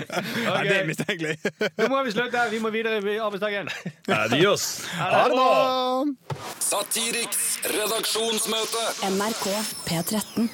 [0.43, 1.35] Ja, det er mistenkelig.
[1.79, 2.45] Nå må vi slutte.
[2.53, 3.71] Vi må videre i arbeidsdagen.
[4.17, 4.72] Adios.
[4.99, 6.05] Ha det bra!
[6.63, 8.85] Satiriks redaksjonsmøte.
[9.13, 9.47] NRK
[9.87, 10.49] P13.